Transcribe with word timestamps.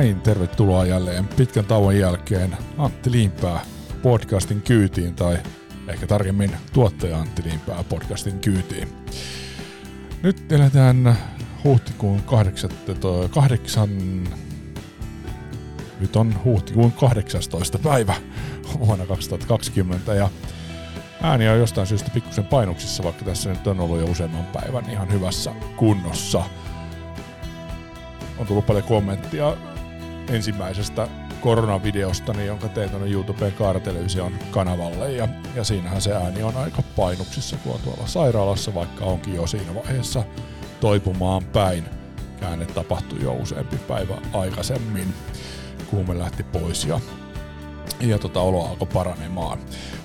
näin, 0.00 0.20
tervetuloa 0.20 0.86
jälleen 0.86 1.28
pitkän 1.28 1.64
tauon 1.64 1.98
jälkeen 1.98 2.56
Antti 2.78 3.10
Liimpää 3.10 3.60
podcastin 4.02 4.62
kyytiin, 4.62 5.14
tai 5.14 5.38
ehkä 5.88 6.06
tarkemmin 6.06 6.50
tuottaja 6.72 7.18
Antti 7.18 7.42
Liimpää 7.44 7.84
podcastin 7.88 8.40
kyytiin. 8.40 8.88
Nyt 10.22 10.52
eletään 10.52 11.18
huhtikuun 11.64 12.22
8, 12.22 12.70
8 13.30 13.90
nyt 16.00 16.16
on 16.16 16.34
huhtikuun 16.44 16.92
18. 16.92 17.78
päivä 17.78 18.14
vuonna 18.78 19.06
2020 19.06 20.14
ja 20.14 20.28
ääni 21.22 21.48
on 21.48 21.58
jostain 21.58 21.86
syystä 21.86 22.10
pikkusen 22.14 22.46
painuksissa, 22.46 23.02
vaikka 23.02 23.24
tässä 23.24 23.50
nyt 23.50 23.66
on 23.66 23.80
ollut 23.80 24.00
jo 24.00 24.04
useamman 24.04 24.46
päivän 24.46 24.90
ihan 24.90 25.12
hyvässä 25.12 25.52
kunnossa. 25.76 26.42
On 28.38 28.46
tullut 28.46 28.66
paljon 28.66 28.84
kommenttia 28.84 29.56
ensimmäisestä 30.28 31.08
koronavideostani, 31.40 32.46
jonka 32.46 32.68
tein 32.68 32.90
tuonne 32.90 33.10
YouTubeen 33.10 33.52
Kaaratelevision 33.52 34.32
kanavalle. 34.50 35.12
Ja, 35.12 35.28
ja 35.54 35.64
siinähän 35.64 36.02
se 36.02 36.12
ääni 36.14 36.42
on 36.42 36.56
aika 36.56 36.82
painuksissa, 36.96 37.56
kun 37.56 37.74
on 37.74 37.80
tuolla 37.80 38.06
sairaalassa, 38.06 38.74
vaikka 38.74 39.04
onkin 39.04 39.34
jo 39.34 39.46
siinä 39.46 39.74
vaiheessa 39.74 40.24
toipumaan 40.80 41.44
päin. 41.44 41.84
Käänne 42.40 42.66
tapahtui 42.66 43.22
jo 43.22 43.32
useampi 43.32 43.76
päivä 43.76 44.14
aikaisemmin. 44.32 45.14
Kuume 45.90 46.18
lähti 46.18 46.42
pois 46.42 46.84
ja, 46.84 47.00
ja 48.00 48.18
tota, 48.18 48.40
olo 48.40 48.68
alkoi 48.68 48.88
paranemaan. 48.92 49.58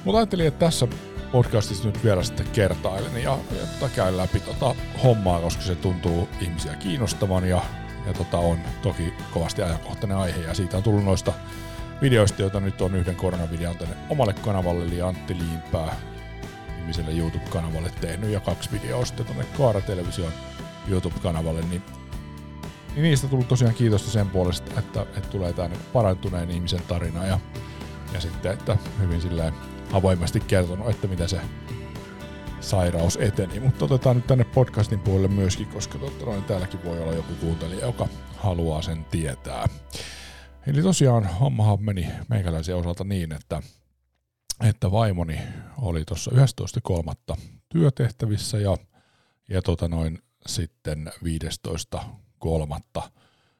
Mutta 0.03 0.17
ajattelin, 0.17 0.47
että 0.47 0.65
tässä 0.65 0.87
podcastissa 1.31 1.85
nyt 1.85 2.03
vielä 2.03 2.23
sitten 2.23 2.47
kertailen 2.53 3.13
ja, 3.23 3.37
ja 3.51 3.67
tota, 3.79 3.95
käyn 3.95 4.17
läpi 4.17 4.39
tota 4.39 4.75
hommaa, 5.03 5.39
koska 5.39 5.63
se 5.63 5.75
tuntuu 5.75 6.29
ihmisiä 6.41 6.75
kiinnostavan 6.75 7.49
ja 7.49 7.61
ja 8.07 8.13
tota 8.13 8.37
on 8.37 8.59
toki 8.81 9.13
kovasti 9.31 9.61
ajankohtainen 9.61 10.17
aihe. 10.17 10.41
Ja 10.41 10.53
siitä 10.53 10.77
on 10.77 10.83
tullut 10.83 11.03
noista 11.03 11.33
videoista, 12.01 12.41
joita 12.41 12.59
nyt 12.59 12.81
on 12.81 12.95
yhden 12.95 13.15
koronavideon 13.15 13.77
tänne 13.77 13.95
omalle 14.09 14.33
kanavalle, 14.33 14.85
eli 14.85 15.01
Antti 15.01 15.37
Liimpää 15.37 15.95
nimiselle 16.77 17.11
YouTube-kanavalle 17.11 17.91
tehnyt. 18.01 18.29
Ja 18.29 18.39
kaksi 18.39 18.71
videoa 18.71 19.05
sitten 19.05 19.25
tuonne 19.25 19.45
Kaara 19.57 19.81
Television 19.81 20.31
YouTube-kanavalle, 20.87 21.61
niin, 21.61 21.81
niin 22.95 23.03
niistä 23.03 23.27
tullut 23.27 23.47
tosiaan 23.47 23.73
kiitosta 23.73 24.11
sen 24.11 24.29
puolesta, 24.29 24.79
että, 24.79 25.01
että 25.01 25.29
tulee 25.29 25.53
tämä 25.53 25.67
niin 25.67 25.81
parantuneen 25.93 26.51
ihmisen 26.51 26.81
tarina. 26.87 27.25
Ja, 27.25 27.39
ja 28.13 28.21
sitten, 28.21 28.51
että 28.51 28.77
hyvin 28.99 29.21
silleen 29.21 29.53
avoimesti 29.93 30.39
kertonut, 30.39 30.89
että 30.89 31.07
mitä 31.07 31.27
se 31.27 31.41
sairaus 32.65 33.17
eteni. 33.21 33.59
Mutta 33.59 33.85
otetaan 33.85 34.15
nyt 34.15 34.27
tänne 34.27 34.43
podcastin 34.43 34.99
puolelle 34.99 35.27
myöskin, 35.27 35.67
koska 35.67 35.97
totta 35.97 36.25
noin 36.25 36.43
täälläkin 36.43 36.83
voi 36.85 37.01
olla 37.01 37.13
joku 37.13 37.33
kuuntelija, 37.39 37.85
joka 37.85 38.07
haluaa 38.37 38.81
sen 38.81 39.05
tietää. 39.05 39.67
Eli 40.67 40.81
tosiaan 40.81 41.25
hommahan 41.25 41.83
meni 41.83 42.07
meikäläisen 42.29 42.75
osalta 42.75 43.03
niin, 43.03 43.31
että, 43.31 43.61
että 44.63 44.91
vaimoni 44.91 45.39
oli 45.77 46.05
tuossa 46.05 46.31
11.3. 47.31 47.37
työtehtävissä 47.69 48.57
ja, 48.57 48.77
ja 49.49 49.61
tota 49.61 49.87
noin 49.87 50.19
sitten 50.47 51.11
15.3. 52.45 53.09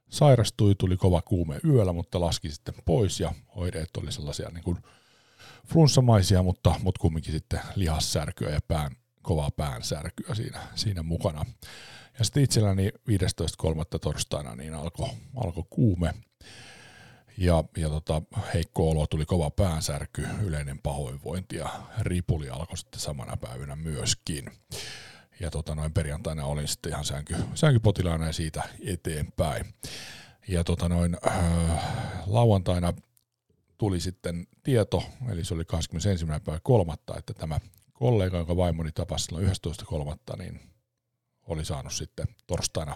sairastui, 0.09 0.75
tuli 0.75 0.97
kova 0.97 1.21
kuume 1.21 1.59
yöllä, 1.63 1.93
mutta 1.93 2.21
laski 2.21 2.49
sitten 2.51 2.75
pois 2.85 3.19
ja 3.19 3.33
oireet 3.47 3.89
oli 3.97 4.11
sellaisia 4.11 4.49
niin 4.49 4.63
kuin 4.63 4.77
flunssamaisia, 5.67 6.43
mutta, 6.43 6.75
mutta 6.83 7.01
kumminkin 7.01 7.33
sitten 7.33 7.59
lihassärkyä 7.75 8.49
ja 8.49 8.59
pään, 8.67 8.91
kovaa 9.21 9.51
päänsärkyä 9.51 10.35
siinä, 10.35 10.59
siinä 10.75 11.03
mukana. 11.03 11.45
Ja 12.19 12.25
sitten 12.25 12.43
itselläni 12.43 12.89
15.3. 12.89 13.99
torstaina 14.01 14.55
niin 14.55 14.73
alkoi 14.73 15.09
alko 15.35 15.67
kuume 15.69 16.13
ja, 17.37 17.63
ja 17.77 17.89
tota, 17.89 18.21
heikko 18.53 18.89
olo, 18.89 19.07
tuli 19.07 19.25
kova 19.25 19.49
päänsärky, 19.49 20.27
yleinen 20.43 20.79
pahoinvointi 20.79 21.55
ja 21.55 21.69
ripuli 21.99 22.49
alkoi 22.49 22.77
sitten 22.77 22.99
samana 22.99 23.37
päivänä 23.37 23.75
myöskin. 23.75 24.51
Ja 25.39 25.51
tota, 25.51 25.75
noin 25.75 25.93
perjantaina 25.93 26.45
olin 26.45 26.67
sitten 26.67 26.91
ihan 26.91 27.05
sänky, 27.05 27.35
sänkypotilaana 27.53 28.25
ja 28.25 28.33
siitä 28.33 28.63
eteenpäin. 28.87 29.65
Ja 30.47 30.63
tota, 30.63 30.89
noin, 30.89 31.17
äh, 31.27 31.83
lauantaina 32.25 32.93
tuli 33.77 33.99
sitten 33.99 34.47
tieto, 34.63 35.03
eli 35.29 35.45
se 35.45 35.53
oli 35.53 35.65
21. 35.65 36.25
päivä 36.25 36.59
kolmatta, 36.63 37.17
että 37.17 37.33
tämä 37.33 37.59
kollega, 37.93 38.37
jonka 38.37 38.57
vaimoni 38.57 38.91
tapasi 38.91 39.25
silloin 39.25 39.47
11.3., 39.47 40.37
niin 40.37 40.59
oli 41.47 41.65
saanut 41.65 41.93
sitten 41.93 42.27
torstaina 42.47 42.95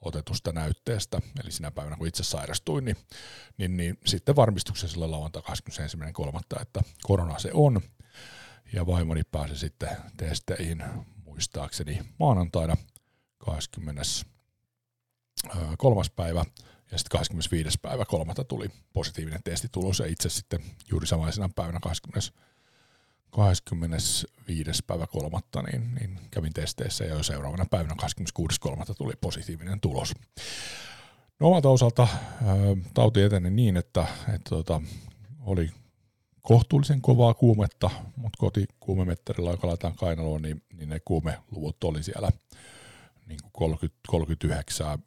otetusta 0.00 0.52
näytteestä, 0.52 1.20
eli 1.42 1.52
sinä 1.52 1.70
päivänä 1.70 1.96
kun 1.96 2.06
itse 2.06 2.24
sairastuin, 2.24 2.84
niin, 2.84 2.96
niin, 3.58 3.76
niin 3.76 3.98
sitten 4.06 4.36
varmistuksen 4.36 4.88
silloin 4.88 5.10
lauantai 5.10 5.42
21.3., 5.42 6.62
että 6.62 6.80
korona 7.02 7.38
se 7.38 7.50
on, 7.54 7.80
ja 8.72 8.86
vaimoni 8.86 9.22
pääsi 9.24 9.56
sitten 9.56 9.88
testeihin 10.16 10.84
muistaakseni 11.24 12.00
maanantaina 12.18 12.76
23. 13.38 16.02
päivä, 16.16 16.44
ja 16.92 16.98
sitten 16.98 17.18
25. 17.18 17.78
päivä 17.82 18.04
kolmatta 18.04 18.44
tuli 18.44 18.70
positiivinen 18.92 19.42
testitulos, 19.44 19.98
ja 19.98 20.06
itse 20.06 20.28
sitten 20.28 20.60
juuri 20.90 21.06
samaisena 21.06 21.50
päivänä 21.56 21.80
20. 21.82 22.32
25. 23.30 24.82
päivä 24.86 25.06
kolmatta 25.06 25.62
niin, 25.62 25.94
niin 25.94 26.18
kävin 26.30 26.52
testeissä 26.52 27.04
ja 27.04 27.14
jo 27.14 27.22
seuraavana 27.22 27.66
päivänä 27.70 27.94
26.3. 28.02 28.94
tuli 28.98 29.12
positiivinen 29.20 29.80
tulos. 29.80 30.14
No 31.40 31.48
omalta 31.48 31.68
osalta 31.68 32.08
tauti 32.94 33.22
eteni 33.22 33.50
niin, 33.50 33.76
että, 33.76 34.06
että 34.34 34.50
tota, 34.50 34.80
oli 35.40 35.70
kohtuullisen 36.42 37.00
kovaa 37.00 37.34
kuumetta, 37.34 37.90
mutta 38.16 38.36
kotikuumemetterillä, 38.38 39.50
joka 39.50 39.66
laitetaan 39.66 39.96
kainaloon, 39.96 40.42
niin, 40.42 40.62
niin 40.76 40.88
ne 40.88 41.00
kuumeluvut 41.04 41.84
oli 41.84 42.02
siellä 42.02 42.30
niin 43.26 43.40
kuin 43.42 43.52
30, 43.52 44.00
39 44.08 44.98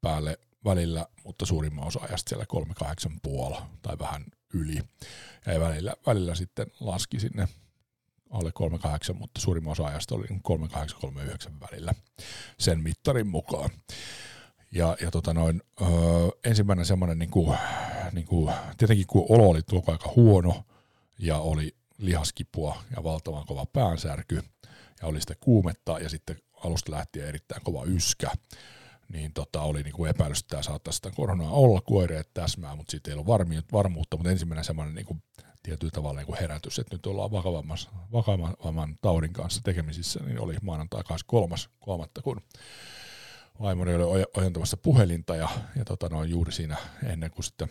päälle 0.00 0.38
välillä, 0.64 1.06
mutta 1.24 1.46
suurimman 1.46 1.86
osa 1.86 2.00
ajasta 2.00 2.28
siellä 2.28 2.44
38,5 3.54 3.62
tai 3.82 3.98
vähän 3.98 4.24
yli. 4.54 4.80
Ja 5.46 5.60
välillä, 5.60 5.94
välillä 6.06 6.34
sitten 6.34 6.66
laski 6.80 7.20
sinne 7.20 7.48
alle 8.30 8.52
38, 8.52 9.16
mutta 9.16 9.40
suurimman 9.40 9.72
osa 9.72 9.84
ajasta 9.84 10.14
oli 10.14 10.26
38-39 10.26 10.32
välillä 11.72 11.94
sen 12.58 12.82
mittarin 12.82 13.26
mukaan. 13.26 13.70
Ja, 14.72 14.96
ja 15.00 15.10
tota 15.10 15.34
noin, 15.34 15.62
öö, 15.82 15.88
ensimmäinen 16.44 16.84
semmoinen, 16.84 17.18
niin 17.18 17.30
kuin, 17.30 17.58
niin 18.12 18.26
kuin, 18.26 18.54
tietenkin 18.78 19.06
kun 19.06 19.26
olo 19.28 19.48
oli 19.48 19.62
koko 19.62 19.92
aika 19.92 20.12
huono 20.16 20.64
ja 21.18 21.38
oli 21.38 21.76
lihaskipua 21.98 22.82
ja 22.96 23.04
valtavan 23.04 23.46
kova 23.46 23.66
päänsärky 23.66 24.42
ja 25.02 25.08
oli 25.08 25.20
sitten 25.20 25.36
kuumetta 25.40 25.98
ja 25.98 26.08
sitten 26.08 26.36
alusta 26.64 26.92
lähtien 26.92 27.28
erittäin 27.28 27.62
kova 27.62 27.84
yskä, 27.84 28.30
niin 29.12 29.32
tota, 29.32 29.62
oli 29.62 29.82
niin 29.82 29.94
kuin 29.94 30.10
epäilys, 30.10 30.40
että 30.40 30.50
tämä 30.50 30.62
saattaa 30.62 30.92
sitä 30.92 31.10
koronaa 31.10 31.50
olla, 31.50 31.80
kun 31.80 32.00
oireet 32.00 32.30
täsmää, 32.34 32.76
mutta 32.76 32.90
siitä 32.90 33.10
ei 33.10 33.14
ollut 33.14 33.26
varmuutta, 33.72 34.16
mutta 34.16 34.30
ensimmäinen 34.30 34.64
semmoinen 34.64 34.94
niin 34.94 35.06
kuin 35.06 35.22
tietyllä 35.62 35.90
tavalla 35.90 36.20
niin 36.20 36.26
kuin 36.26 36.38
herätys, 36.38 36.78
että 36.78 36.94
nyt 36.94 37.06
ollaan 37.06 37.30
vakavamman, 38.12 38.98
taudin 39.00 39.32
kanssa 39.32 39.60
tekemisissä, 39.64 40.20
niin 40.24 40.40
oli 40.40 40.56
maanantai 40.62 41.02
kolmas 41.26 41.70
kolmatta, 41.78 42.22
kun 42.22 42.40
vaimoni 43.60 43.94
oli 43.94 44.24
ojentamassa 44.36 44.76
puhelinta 44.76 45.36
ja, 45.36 45.48
ja 45.76 45.84
tota, 45.84 46.08
noin 46.08 46.30
juuri 46.30 46.52
siinä 46.52 46.76
ennen 47.04 47.30
kuin 47.30 47.44
sitten 47.44 47.68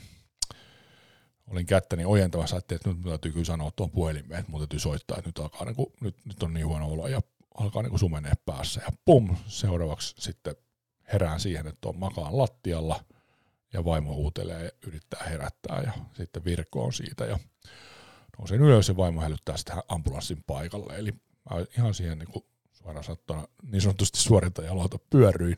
olin 1.48 1.66
kättäni 1.66 2.06
ojentamassa, 2.06 2.58
että 2.58 2.76
nyt 2.86 3.02
täytyy 3.02 3.32
kyllä 3.32 3.46
sanoa 3.46 3.72
tuon 3.76 3.92
puhelimeen, 3.92 4.40
että 4.40 4.52
mun 4.52 4.60
täytyy 4.60 4.80
soittaa, 4.80 5.18
että 5.18 5.30
nyt, 5.30 5.40
alkaa, 5.40 5.66
niin 5.66 5.76
kuin, 5.76 5.94
nyt, 6.02 6.16
nyt 6.26 6.44
on 6.44 6.54
niin 6.54 6.68
huono 6.68 6.88
olo 6.88 7.08
ja 7.08 7.22
alkaa 7.58 7.82
niin 7.82 7.90
kuin 7.90 8.00
sumenee 8.00 8.34
päässä 8.46 8.82
ja 8.82 8.92
pum, 9.06 9.36
seuraavaksi 9.48 10.16
sitten 10.18 10.56
herään 11.14 11.40
siihen, 11.40 11.68
että 11.68 11.90
on 11.90 12.00
makaan 12.00 12.38
lattialla 12.38 13.04
ja 13.74 13.86
vaimo 13.86 14.14
huutelee 14.14 14.64
ja 14.64 14.72
yrittää 14.88 15.24
herättää 15.30 15.82
ja 15.82 15.92
sitten 16.14 16.46
Virko 16.46 16.84
on 16.84 16.94
siitä 16.94 17.26
ja 17.26 17.40
nousin 18.38 18.62
ylös 18.62 18.88
ja 18.88 18.98
vaimo 18.98 19.22
hälyttää 19.22 19.58
sitten 19.58 19.78
ambulanssin 19.88 20.44
paikalle. 20.48 20.96
Eli 20.96 21.14
ihan 21.78 21.94
siihen 21.94 22.20
niin 22.20 22.32
kuin 22.32 22.46
suoraan 22.72 23.04
sanottuna 23.04 23.48
niin 23.72 23.82
sanotusti 23.82 24.20
suorintajaluota 24.20 25.00
pyörryin 25.10 25.58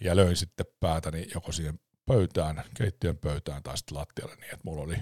ja 0.00 0.16
löin 0.16 0.36
sitten 0.36 0.66
päätäni 0.80 1.28
joko 1.34 1.52
siihen 1.52 1.80
pöytään, 2.06 2.64
keittiön 2.74 3.18
pöytään 3.18 3.62
tai 3.62 3.78
sitten 3.78 3.98
lattialle 3.98 4.34
niin, 4.34 4.54
että 4.54 4.64
mulla 4.64 4.82
oli 4.82 4.96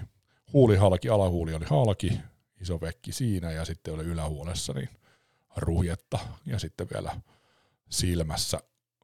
huuli 0.53 0.75
halki, 0.75 1.09
alahuuli 1.09 1.53
oli 1.53 1.65
halki, 1.65 2.19
iso 2.61 2.81
vekki 2.81 3.11
siinä 3.11 3.51
ja 3.51 3.65
sitten 3.65 3.93
oli 3.93 4.03
ylähuolessa 4.03 4.73
niin 4.73 4.89
ruhjetta 5.55 6.19
ja 6.45 6.59
sitten 6.59 6.87
vielä 6.93 7.21
silmässä 7.89 8.59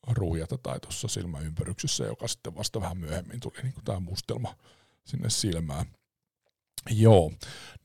ruhjata 0.08 0.58
tai 0.58 0.80
tuossa 0.80 1.08
silmäympäryksessä, 1.08 2.04
joka 2.04 2.28
sitten 2.28 2.56
vasta 2.56 2.82
vähän 2.82 2.98
myöhemmin 2.98 3.40
tuli 3.40 3.64
niin 3.64 3.74
tämä 3.86 4.00
mustelma 4.00 4.56
sinne 5.04 5.30
silmään. 5.30 5.86
Joo. 6.90 7.32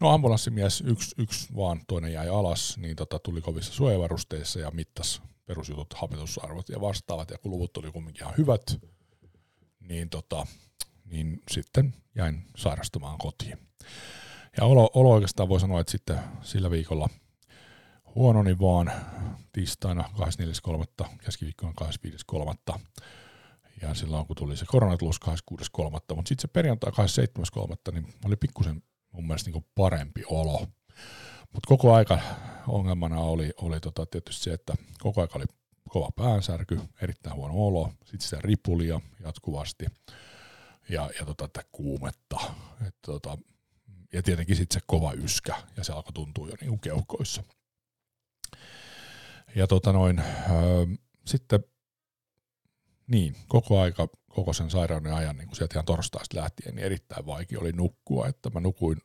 No 0.01 0.11
ambulanssimies, 0.11 0.81
yksi, 0.81 1.15
yksi 1.19 1.57
vaan, 1.57 1.81
toinen 1.89 2.13
jäi 2.13 2.29
alas, 2.29 2.79
niin 2.79 2.97
tota, 2.97 3.19
tuli 3.19 3.41
kovissa 3.41 3.73
suojavarusteissa 3.73 4.61
ja 4.61 4.71
mittas 4.71 5.23
perusjutut, 5.47 5.95
hapetusarvot 5.95 6.69
ja 6.69 6.81
vastaavat, 6.81 7.31
ja 7.31 7.39
kun 7.39 7.51
luvut 7.51 7.77
oli 7.77 7.93
kumminkin 7.93 8.23
ihan 8.23 8.35
hyvät, 8.39 8.81
niin 9.81 10.11
tota, 10.11 10.47
niin 11.05 11.43
sitten 11.51 11.95
jäin 12.15 12.45
sairastumaan 12.57 13.19
kotiin. 13.19 13.59
Ja 14.57 14.65
olo, 14.65 14.91
olo 14.95 15.11
oikeastaan 15.11 15.49
voi 15.49 15.61
sanoa, 15.61 15.81
että 15.81 15.91
sitten 15.91 16.19
sillä 16.43 16.71
viikolla 16.71 17.09
huononi 18.15 18.59
vaan 18.59 18.93
tiistaina 19.53 20.11
24.3. 21.03 21.09
keskiviikkona 21.25 21.73
25.3. 22.73 22.81
Ja 23.83 23.95
silloin 23.95 24.27
kun 24.27 24.37
tuli 24.37 24.57
se 24.57 24.65
koronatulus 24.69 25.21
26.3. 25.25 25.91
Mutta 25.91 26.15
sitten 26.17 26.43
se 26.43 26.49
perjantai 26.49 26.93
27.3. 27.89 27.93
niin 27.93 28.15
oli 28.25 28.37
pikkusen 28.37 28.83
mun 29.13 29.27
mielestä 29.27 29.51
niin 29.51 29.67
parempi 29.75 30.23
olo. 30.27 30.67
Mutta 31.53 31.69
koko 31.69 31.95
aika 31.95 32.19
ongelmana 32.69 33.21
oli, 33.21 33.51
oli 33.57 33.81
tota 33.81 34.07
tietysti 34.07 34.45
se, 34.45 34.53
että 34.53 34.75
koko 34.99 35.21
aika 35.21 35.39
oli 35.39 35.45
kova 35.89 36.11
päänsärky, 36.17 36.81
erittäin 37.03 37.37
huono 37.37 37.55
olo, 37.67 37.93
sitten 38.05 38.21
sitä 38.21 38.39
ripulia 38.41 39.01
jatkuvasti 39.25 39.87
ja, 40.89 41.11
ja 41.19 41.27
tota, 41.27 41.45
että 41.45 41.63
kuumetta. 41.73 42.41
Et 42.87 42.97
tota, 43.03 43.39
ja 44.13 44.23
tietenkin 44.23 44.57
sitten 44.57 44.81
se 44.81 44.87
kova 44.87 45.13
yskä, 45.13 45.57
ja 45.77 45.85
se 45.85 45.93
alkoi 45.93 46.13
tuntua 46.13 46.49
jo 46.49 46.55
niinku 46.61 46.79
keuhkoissa. 46.79 47.43
Ja 49.55 49.67
tota 49.67 49.93
noin, 49.93 50.19
öö, 50.19 50.87
sitten 51.27 51.65
niin, 53.07 53.37
koko 53.49 53.81
aika, 53.81 54.09
koko 54.29 54.53
sen 54.53 54.71
sairauden 54.71 55.15
ajan, 55.15 55.37
niin 55.37 55.49
kuin 55.49 55.57
sieltä 55.57 55.75
ihan 55.75 55.85
torstaista 55.85 56.37
lähtien, 56.41 56.75
niin 56.75 56.85
erittäin 56.85 57.27
vaikea 57.27 57.61
oli 57.61 57.73
nukkua, 57.73 58.29
että 58.29 58.51
mä 58.51 58.61
nukuin 58.61 58.99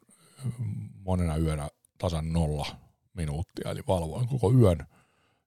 monena 0.93 1.37
yönä 1.37 1.69
tasan 1.97 2.33
nolla 2.33 2.65
minuuttia, 3.13 3.71
eli 3.71 3.81
valvoin 3.87 4.27
koko 4.27 4.53
yön, 4.53 4.87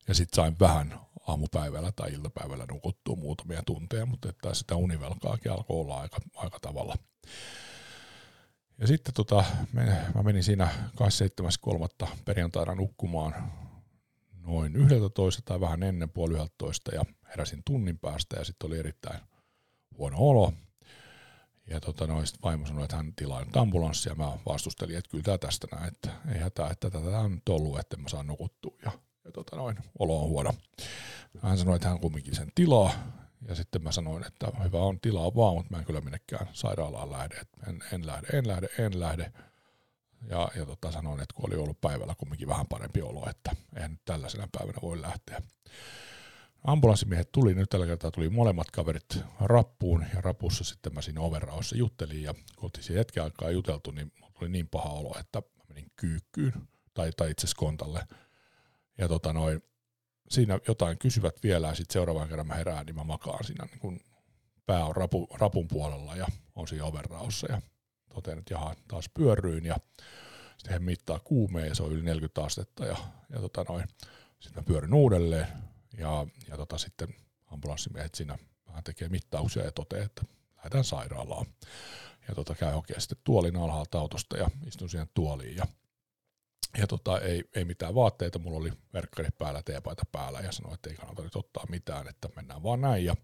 ja 0.08 0.14
sitten 0.14 0.36
sain 0.36 0.56
vähän 0.60 1.00
aamupäivällä 1.26 1.92
tai 1.92 2.12
iltapäivällä 2.12 2.66
nukuttua 2.70 3.16
muutamia 3.16 3.62
tunteja, 3.66 4.06
mutta 4.06 4.28
että 4.28 4.54
sitä 4.54 4.76
univelkaakin 4.76 5.52
alkoi 5.52 5.80
olla 5.80 6.00
aika, 6.00 6.16
aika 6.34 6.60
tavalla. 6.60 6.96
Ja 8.78 8.86
sitten 8.86 9.14
tota, 9.14 9.44
mä 10.14 10.22
menin 10.22 10.44
siinä 10.44 10.68
27.3. 12.04 12.08
perjantaina 12.24 12.74
nukkumaan 12.74 13.52
noin 14.46 14.76
11 14.76 15.42
tai 15.44 15.60
vähän 15.60 15.82
ennen 15.82 16.10
puoli 16.10 16.34
11 16.44 16.94
ja 16.94 17.04
heräsin 17.28 17.62
tunnin 17.64 17.98
päästä 17.98 18.36
ja 18.36 18.44
sitten 18.44 18.66
oli 18.66 18.78
erittäin 18.78 19.20
huono 19.98 20.16
olo. 20.18 20.52
Ja 21.66 21.80
tota, 21.80 22.06
no, 22.06 22.26
sitten 22.26 22.42
vaimo 22.42 22.66
sanoi, 22.66 22.84
että 22.84 22.96
hän 22.96 23.12
tilaa 23.16 23.44
nyt 23.44 23.56
ambulanssia 23.56 24.12
ja 24.12 24.16
mä 24.16 24.38
vastustelin, 24.46 24.96
että 24.96 25.10
kyllä 25.10 25.24
tämä 25.24 25.38
tästä 25.38 25.66
näin, 25.72 25.88
että 25.88 26.10
ei 26.34 26.40
hätää, 26.40 26.70
että 26.70 26.90
tätä 26.90 27.18
on 27.18 27.30
nyt 27.30 27.48
ollut, 27.48 27.78
että 27.78 27.96
mä 27.96 28.08
saan 28.08 28.26
nukuttua 28.26 28.76
ja, 28.84 28.92
ja 29.24 29.32
tota, 29.32 29.56
noin, 29.56 29.76
olo 29.98 30.22
on 30.22 30.28
huono. 30.28 30.54
Hän 31.42 31.58
sanoi, 31.58 31.76
että 31.76 31.88
hän 31.88 32.00
kumminkin 32.00 32.34
sen 32.34 32.52
tilaa 32.54 32.92
ja 33.48 33.54
sitten 33.54 33.82
mä 33.82 33.92
sanoin, 33.92 34.26
että 34.26 34.46
hyvä 34.64 34.78
on 34.78 35.00
tilaa 35.00 35.34
vaan, 35.34 35.54
mutta 35.54 35.70
mä 35.70 35.78
en 35.78 35.84
kyllä 35.84 36.00
minnekään 36.00 36.48
sairaalaan 36.52 37.10
lähde, 37.10 37.40
en, 37.68 37.84
en 37.92 38.06
lähde, 38.06 38.26
en 38.38 38.48
lähde, 38.48 38.68
en 38.78 39.00
lähde. 39.00 39.32
Ja, 40.30 40.48
ja 40.56 40.66
tota, 40.66 40.92
sanoin, 40.92 41.20
että 41.20 41.34
kun 41.34 41.46
oli 41.46 41.56
ollut 41.56 41.80
päivällä 41.80 42.14
kumminkin 42.18 42.48
vähän 42.48 42.66
parempi 42.66 43.02
olo, 43.02 43.30
että 43.30 43.56
en 43.76 43.90
nyt 43.90 44.00
tällaisena 44.04 44.48
päivänä 44.52 44.78
voi 44.82 45.00
lähteä. 45.00 45.42
Ambulanssimiehet 46.64 47.32
tuli, 47.32 47.54
nyt 47.54 47.70
tällä 47.70 47.86
kertaa 47.86 48.10
tuli 48.10 48.28
molemmat 48.28 48.70
kaverit 48.70 49.18
rappuun 49.40 50.06
ja 50.14 50.20
rapussa 50.20 50.64
sitten 50.64 50.94
mä 50.94 51.02
siinä 51.02 51.20
overraossa 51.20 51.76
juttelin 51.76 52.22
ja 52.22 52.34
kun 52.34 52.44
oltiin 52.62 52.98
hetken 52.98 53.24
aikaa 53.24 53.50
juteltu, 53.50 53.90
niin 53.90 54.12
tuli 54.38 54.48
niin 54.48 54.68
paha 54.68 54.88
olo, 54.88 55.16
että 55.20 55.38
mä 55.40 55.64
menin 55.68 55.90
kyykkyyn 55.96 56.52
tai, 56.94 57.10
tai 57.16 57.30
itse 57.30 57.46
kontalle. 57.56 58.06
Ja 58.98 59.08
tota 59.08 59.32
noin, 59.32 59.62
siinä 60.30 60.58
jotain 60.68 60.98
kysyvät 60.98 61.42
vielä 61.42 61.68
ja 61.68 61.74
sitten 61.74 61.92
seuraavan 61.92 62.28
kerran 62.28 62.46
mä 62.46 62.54
herään, 62.54 62.86
niin 62.86 62.96
mä 62.96 63.04
makaan 63.04 63.44
siinä 63.44 63.64
niin 63.64 63.78
kun 63.78 64.00
pää 64.66 64.84
on 64.84 64.96
rapu, 64.96 65.28
rapun 65.34 65.68
puolella 65.68 66.16
ja 66.16 66.26
on 66.54 66.68
siinä 66.68 66.84
overraossa 66.84 67.52
ja 67.52 67.62
totean, 68.14 68.38
että 68.38 68.54
jaha, 68.54 68.76
taas 68.88 69.10
pyörryin 69.14 69.64
ja 69.64 69.76
sitten 70.56 70.72
he 70.72 70.78
mittaa 70.78 71.18
kuumeen 71.18 71.68
ja 71.68 71.74
se 71.74 71.82
on 71.82 71.92
yli 71.92 72.02
40 72.02 72.44
astetta 72.44 72.86
ja, 72.86 72.96
ja 73.30 73.40
tota 73.40 73.64
noin, 73.68 73.88
sitten 74.40 74.62
mä 74.62 74.66
pyörin 74.66 74.94
uudelleen 74.94 75.46
ja, 75.98 76.26
ja 76.48 76.56
tota 76.56 76.78
sitten 76.78 77.08
ambulanssimiehet 77.46 78.14
siinä 78.14 78.38
vähän 78.68 78.84
tekee 78.84 79.08
mittauksia 79.08 79.64
ja 79.64 79.72
toteaa, 79.72 80.04
että 80.04 80.22
lähdetään 80.56 80.84
sairaalaan. 80.84 81.46
Ja 82.28 82.34
tota 82.34 82.54
käy 82.54 82.74
oikein 82.74 83.00
sitten 83.00 83.18
tuolin 83.24 83.56
alhaalta 83.56 83.98
autosta 83.98 84.36
ja 84.36 84.50
istun 84.66 84.90
siihen 84.90 85.08
tuoliin 85.14 85.56
ja 85.56 85.66
ja 86.78 86.86
tota, 86.86 87.20
ei, 87.20 87.44
ei 87.54 87.64
mitään 87.64 87.94
vaatteita, 87.94 88.38
mulla 88.38 88.58
oli 88.58 88.72
verkkari 88.92 89.28
päällä, 89.38 89.62
teepaita 89.62 90.02
päällä 90.12 90.40
ja 90.40 90.52
sanoin, 90.52 90.74
että 90.74 90.90
ei 90.90 90.96
kannata 90.96 91.22
nyt 91.22 91.36
ottaa 91.36 91.66
mitään, 91.68 92.08
että 92.08 92.28
mennään 92.36 92.62
vaan 92.62 92.80
näin. 92.80 93.04
Ja 93.04 93.16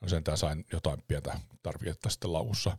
no 0.00 0.08
sentään 0.08 0.38
sain 0.38 0.64
jotain 0.72 1.02
pientä 1.08 1.40
tarviketta 1.62 2.10
sitten 2.10 2.32
laukussa 2.32 2.78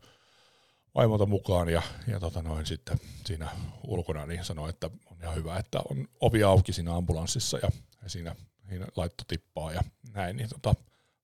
vaimolta 0.95 1.25
mukaan 1.25 1.69
ja, 1.69 1.81
ja 2.07 2.19
tota 2.19 2.41
noin 2.41 2.65
sitten 2.65 2.99
siinä 3.25 3.49
ulkona 3.87 4.25
niin 4.25 4.45
sanoi, 4.45 4.69
että 4.69 4.89
on 5.11 5.17
ihan 5.21 5.35
hyvä, 5.35 5.57
että 5.57 5.79
on 5.91 6.07
ovi 6.19 6.43
auki 6.43 6.73
siinä 6.73 6.95
ambulanssissa 6.95 7.57
ja, 7.57 7.69
siinä, 8.07 8.35
siinä 8.69 8.87
laitto 8.95 9.23
tippaa 9.27 9.73
ja 9.73 9.83
näin, 10.13 10.37
niin 10.37 10.49
tota, 10.49 10.75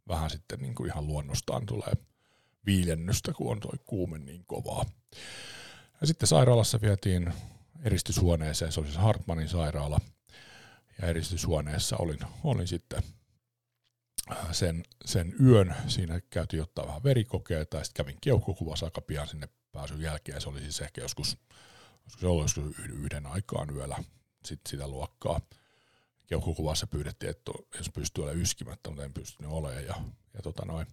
vähän 0.08 0.30
sitten 0.30 0.60
niin 0.60 0.76
kuin 0.76 0.90
ihan 0.90 1.08
luonnostaan 1.08 1.66
tulee 1.66 1.94
viilennystä, 2.66 3.34
kun 3.34 3.52
on 3.52 3.60
tuo 3.60 3.72
kuume 3.86 4.18
niin 4.18 4.46
kovaa. 4.46 4.86
Ja 6.02 6.08
sitten 6.08 6.28
sairaalassa 6.28 6.82
vietiin 6.82 7.34
eristyshuoneeseen, 7.84 8.72
se 8.72 8.80
oli 8.80 8.88
siis 8.88 9.00
Hartmanin 9.00 9.50
sairaala, 9.50 10.00
ja 11.02 11.08
eristyshuoneessa 11.08 11.98
olin, 11.98 12.20
olin 12.44 12.68
sitten 12.68 13.04
sen, 14.52 14.84
sen 15.06 15.36
yön, 15.46 15.76
siinä 15.88 16.22
käytiin 16.30 16.64
ottaa 16.64 16.88
vähän 16.88 17.04
verikokeita, 17.04 17.78
ja 17.78 17.84
sitten 17.84 18.06
kävin 18.06 18.18
keuhkokuvassa 18.22 18.86
aika 18.86 19.02
pian 19.02 19.28
sinne 19.28 19.50
pääsyn 19.72 20.02
jälkeen, 20.02 20.42
se 20.42 20.50
oli 20.50 20.60
siis 20.60 20.82
ehkä 20.82 21.02
joskus, 21.02 21.38
se 22.20 22.28
oli 22.28 22.44
joskus 22.44 22.80
yhden 22.80 23.26
aikaan 23.26 23.76
yöllä 23.76 23.98
sit 24.46 24.60
sitä 24.70 24.88
luokkaa. 24.88 25.42
Keuhkokuvassa 26.28 26.88
pyydettiin, 26.88 27.30
että 27.30 27.52
jos 27.78 27.90
pystyy 27.90 28.24
olemaan 28.24 28.42
yskimättä, 28.42 28.90
mutta 28.90 29.06
en 29.06 29.14
pystynyt 29.14 29.52
olemaan, 29.52 29.86
ja, 29.86 29.96
ja 30.34 30.42
tota 30.44 30.66
noin, 30.66 30.88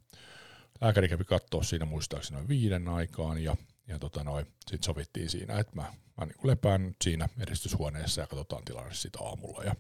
lääkäri 0.81 1.09
kävi 1.09 1.25
katsoa 1.25 1.63
siinä 1.63 1.85
muistaakseni 1.85 2.37
noin 2.37 2.49
viiden 2.49 2.89
aikaan, 2.89 3.43
ja 3.43 3.57
ja 3.91 3.99
tota 3.99 4.21
sitten 4.71 4.83
sovittiin 4.85 5.31
siinä, 5.31 5.59
että 5.59 5.77
mä, 5.77 5.95
mä 6.17 6.25
niin 6.25 6.37
lepään 6.43 6.97
siinä 7.05 7.29
edistyshuoneessa 7.39 8.21
ja 8.21 8.27
katsotaan 8.27 8.65
tilanne 8.65 8.95
sitä 8.95 9.19
aamulla. 9.23 9.65
Ja 9.65 9.75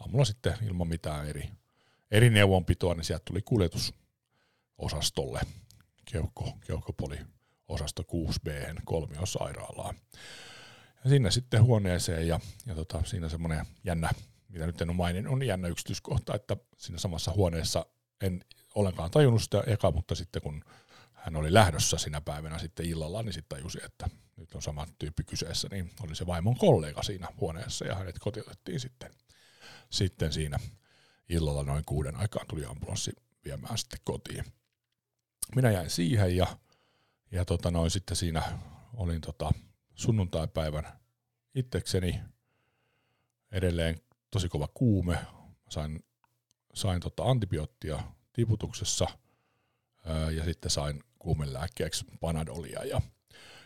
aamulla 0.00 0.24
sitten 0.24 0.54
ilman 0.62 0.88
mitään 0.88 1.28
eri, 1.28 1.50
eri 2.10 2.30
neuvonpitoa, 2.30 2.94
niin 2.94 3.04
sieltä 3.04 3.24
tuli 3.24 3.42
kuljetusosastolle, 3.42 5.40
keuhko, 6.04 6.52
keuhkopoli 6.66 7.18
osasto 7.68 8.02
6B 8.02 8.80
kolmiosairaalaan. 8.84 9.94
Ja 11.04 11.10
sinne 11.10 11.30
sitten 11.30 11.62
huoneeseen 11.62 12.28
ja, 12.28 12.40
ja 12.66 12.74
tota, 12.74 13.02
siinä 13.04 13.28
semmoinen 13.28 13.66
jännä, 13.84 14.10
mitä 14.48 14.66
nyt 14.66 14.82
en 14.82 14.90
ole 14.90 14.96
maininnut, 14.96 15.32
on 15.32 15.46
jännä 15.46 15.68
yksityiskohta, 15.68 16.34
että 16.34 16.56
siinä 16.76 16.98
samassa 16.98 17.32
huoneessa 17.32 17.86
en 18.20 18.44
ollenkaan 18.74 19.10
tajunnut 19.10 19.42
sitä 19.42 19.62
eka, 19.66 19.90
mutta 19.90 20.14
sitten 20.14 20.42
kun 20.42 20.64
hän 21.12 21.36
oli 21.36 21.52
lähdössä 21.52 21.98
sinä 21.98 22.20
päivänä 22.20 22.58
sitten 22.58 22.86
illalla, 22.86 23.22
niin 23.22 23.32
sitten 23.32 23.58
tajusi, 23.58 23.78
että 23.84 24.08
nyt 24.36 24.54
on 24.54 24.62
sama 24.62 24.86
tyyppi 24.98 25.24
kyseessä, 25.24 25.68
niin 25.70 25.90
oli 26.04 26.14
se 26.14 26.26
vaimon 26.26 26.56
kollega 26.56 27.02
siinä 27.02 27.28
huoneessa 27.40 27.84
ja 27.84 27.94
hänet 27.94 28.18
kotiutettiin 28.18 28.80
sitten, 28.80 29.10
sitten 29.90 30.32
siinä 30.32 30.58
illalla 31.30 31.62
noin 31.62 31.84
kuuden 31.84 32.16
aikaan 32.16 32.46
tuli 32.46 32.64
ambulanssi 32.64 33.12
viemään 33.44 33.78
sitten 33.78 34.00
kotiin. 34.04 34.44
Minä 35.54 35.70
jäin 35.70 35.90
siihen 35.90 36.36
ja, 36.36 36.58
ja 37.30 37.44
tota 37.44 37.70
noin 37.70 37.90
sitten 37.90 38.16
siinä 38.16 38.42
olin 38.94 39.20
tota 39.20 39.52
sunnuntaipäivän 39.94 41.00
itsekseni 41.54 42.20
edelleen 43.52 44.00
tosi 44.30 44.48
kova 44.48 44.68
kuume. 44.74 45.18
Sain, 45.68 46.04
sain 46.74 47.00
tota 47.00 47.22
antibioottia 47.22 48.02
tiputuksessa 48.32 49.06
ja 50.36 50.44
sitten 50.44 50.70
sain 50.70 51.02
kuumelääkkeeksi 51.18 52.04
Panadolia 52.20 52.84
ja, 52.84 53.00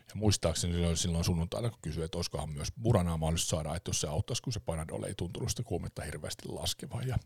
ja 0.09 0.15
muistaakseni 0.15 0.87
oli 0.87 0.97
silloin 0.97 1.25
sunnuntaina, 1.25 1.71
kun 1.71 1.79
kysyi, 1.83 2.05
että 2.05 2.19
olisikohan 2.19 2.51
myös 2.51 2.69
Buranaa 2.83 3.17
mahdollista 3.17 3.49
saada, 3.49 3.77
että 3.77 3.89
jos 3.89 4.01
se 4.01 4.07
auttaisi, 4.09 4.43
kun 4.43 4.53
se 4.53 4.61
Panadol 4.61 5.03
ei 5.03 5.15
tuntunut 5.15 5.51
sitä 5.51 5.63
kuumetta 5.63 6.03
hirveästi 6.03 6.49
laskevan. 6.49 7.09
Ja 7.09 7.19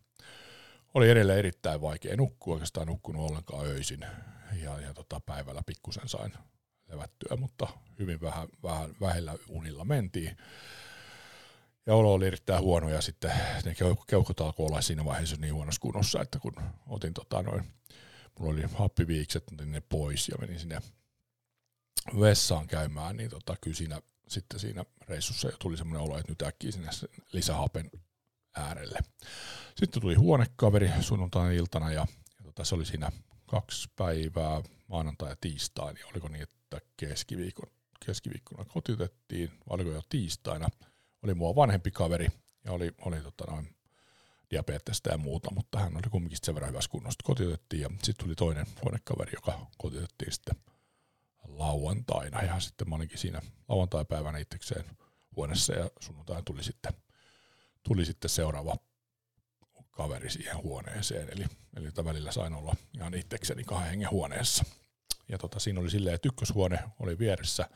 oli 0.94 1.10
edelleen 1.10 1.38
erittäin 1.38 1.80
vaikea 1.80 2.16
nukkua, 2.16 2.54
oikeastaan 2.54 2.86
nukkunut 2.86 3.30
ollenkaan 3.30 3.66
öisin 3.66 4.06
ja, 4.62 4.80
ja 4.80 4.94
tota, 4.94 5.20
päivällä 5.20 5.62
pikkusen 5.66 6.08
sain 6.08 6.32
levättyä, 6.88 7.36
mutta 7.36 7.68
hyvin 7.98 8.20
vähän, 8.20 8.48
vähän 8.62 8.90
vähillä 9.00 9.34
unilla 9.48 9.84
mentiin. 9.84 10.36
Ja 11.86 11.94
olo 11.94 12.12
oli 12.12 12.26
erittäin 12.26 12.62
huono 12.62 12.88
ja 12.88 13.00
sitten 13.00 13.32
ne 13.64 13.74
keuhkot 14.06 14.40
alkoi 14.40 14.66
olla 14.66 14.80
siinä 14.80 15.04
vaiheessa 15.04 15.36
niin 15.36 15.54
huonossa 15.54 15.80
kunnossa, 15.80 16.20
että 16.20 16.38
kun 16.38 16.54
otin 16.86 17.14
tota 17.14 17.42
noin 17.42 17.64
mulla 18.38 18.52
oli 18.52 18.62
happiviikset, 18.74 19.44
otin 19.52 19.72
ne 19.72 19.80
pois 19.80 20.28
ja 20.28 20.36
menin 20.40 20.60
sinne 20.60 20.82
vessaan 22.20 22.66
käymään, 22.66 23.16
niin 23.16 23.30
tota, 23.30 23.56
kyllä 23.60 23.76
siinä, 23.76 24.00
sitten 24.28 24.60
siinä 24.60 24.84
reissussa 25.08 25.48
tuli 25.58 25.76
semmoinen 25.76 26.02
olo, 26.02 26.18
että 26.18 26.32
nyt 26.32 26.42
äkkiä 26.42 26.72
sinne 26.72 26.90
lisähapen 27.32 27.90
äärelle. 28.56 28.98
Sitten 29.76 30.02
tuli 30.02 30.14
huonekaveri 30.14 30.90
sunnuntain 31.00 31.56
iltana 31.56 31.92
ja, 31.92 32.06
ja 32.38 32.44
tota, 32.44 32.64
se 32.64 32.74
oli 32.74 32.86
siinä 32.86 33.12
kaksi 33.46 33.88
päivää, 33.96 34.62
maanantai 34.88 35.30
ja 35.30 35.36
tiistai, 35.40 35.94
niin 35.94 36.06
oliko 36.06 36.28
niin, 36.28 36.42
että 36.42 36.80
keskiviikon, 36.96 37.70
keskiviikkona 38.06 38.64
kotiutettiin, 38.64 39.48
vai 39.48 39.74
oliko 39.74 39.90
jo 39.90 40.02
tiistaina, 40.08 40.68
oli 41.22 41.34
mua 41.34 41.54
vanhempi 41.54 41.90
kaveri 41.90 42.28
ja 42.64 42.72
oli, 42.72 42.92
oli 43.00 43.20
tota 43.20 43.44
noin, 43.50 43.74
diabetesta 44.50 45.10
ja 45.10 45.18
muuta, 45.18 45.50
mutta 45.54 45.78
hän 45.78 45.96
oli 45.96 46.10
kumminkin 46.10 46.38
sen 46.42 46.54
verran 46.54 46.70
hyvässä 46.70 46.90
kunnossa, 46.90 47.20
kotiutettiin 47.24 47.82
ja 47.82 47.90
sitten 48.02 48.24
tuli 48.24 48.34
toinen 48.34 48.66
huonekaveri, 48.82 49.32
joka 49.34 49.66
kotiutettiin 49.78 50.32
sitten 50.32 50.56
lauantaina 51.44 52.42
ja 52.42 52.60
sitten 52.60 52.88
mä 52.88 52.96
olinkin 52.96 53.18
siinä 53.18 53.42
lauantai-päivänä 53.68 54.38
itsekseen 54.38 54.84
huoneessa 55.36 55.72
ja 55.72 55.90
sunnuntaina 56.00 56.42
tuli 56.42 56.64
sitten, 56.64 56.92
tuli 57.82 58.04
sitten 58.04 58.30
seuraava 58.30 58.76
kaveri 59.90 60.30
siihen 60.30 60.56
huoneeseen, 60.56 61.28
eli, 61.32 61.44
eli 61.76 61.88
välillä 62.04 62.32
sain 62.32 62.54
olla 62.54 62.76
ihan 62.94 63.14
itsekseni 63.14 63.64
kahden 63.64 63.90
hengen 63.90 64.10
huoneessa. 64.10 64.64
Ja 65.28 65.38
tota, 65.38 65.58
siinä 65.58 65.80
oli 65.80 65.90
silleen, 65.90 66.14
että 66.14 66.28
ykköshuone 66.28 66.78
oli 67.00 67.18
vieressä, 67.18 67.68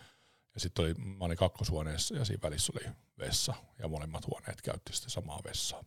ja 0.54 0.60
sitten 0.60 0.84
oli, 0.84 0.94
mä 0.94 1.24
olin 1.24 1.36
kakkoshuoneessa, 1.36 2.14
ja 2.14 2.24
siinä 2.24 2.42
välissä 2.42 2.72
oli 2.76 2.92
vessa, 3.18 3.54
ja 3.78 3.88
molemmat 3.88 4.26
huoneet 4.26 4.62
käytti 4.62 4.92
sitten 4.92 5.10
samaa 5.10 5.40
vessaa. 5.44 5.84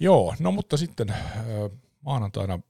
Joo, 0.00 0.34
no 0.38 0.52
mutta 0.52 0.76
sitten 0.76 1.14
maanantaina 2.00 2.60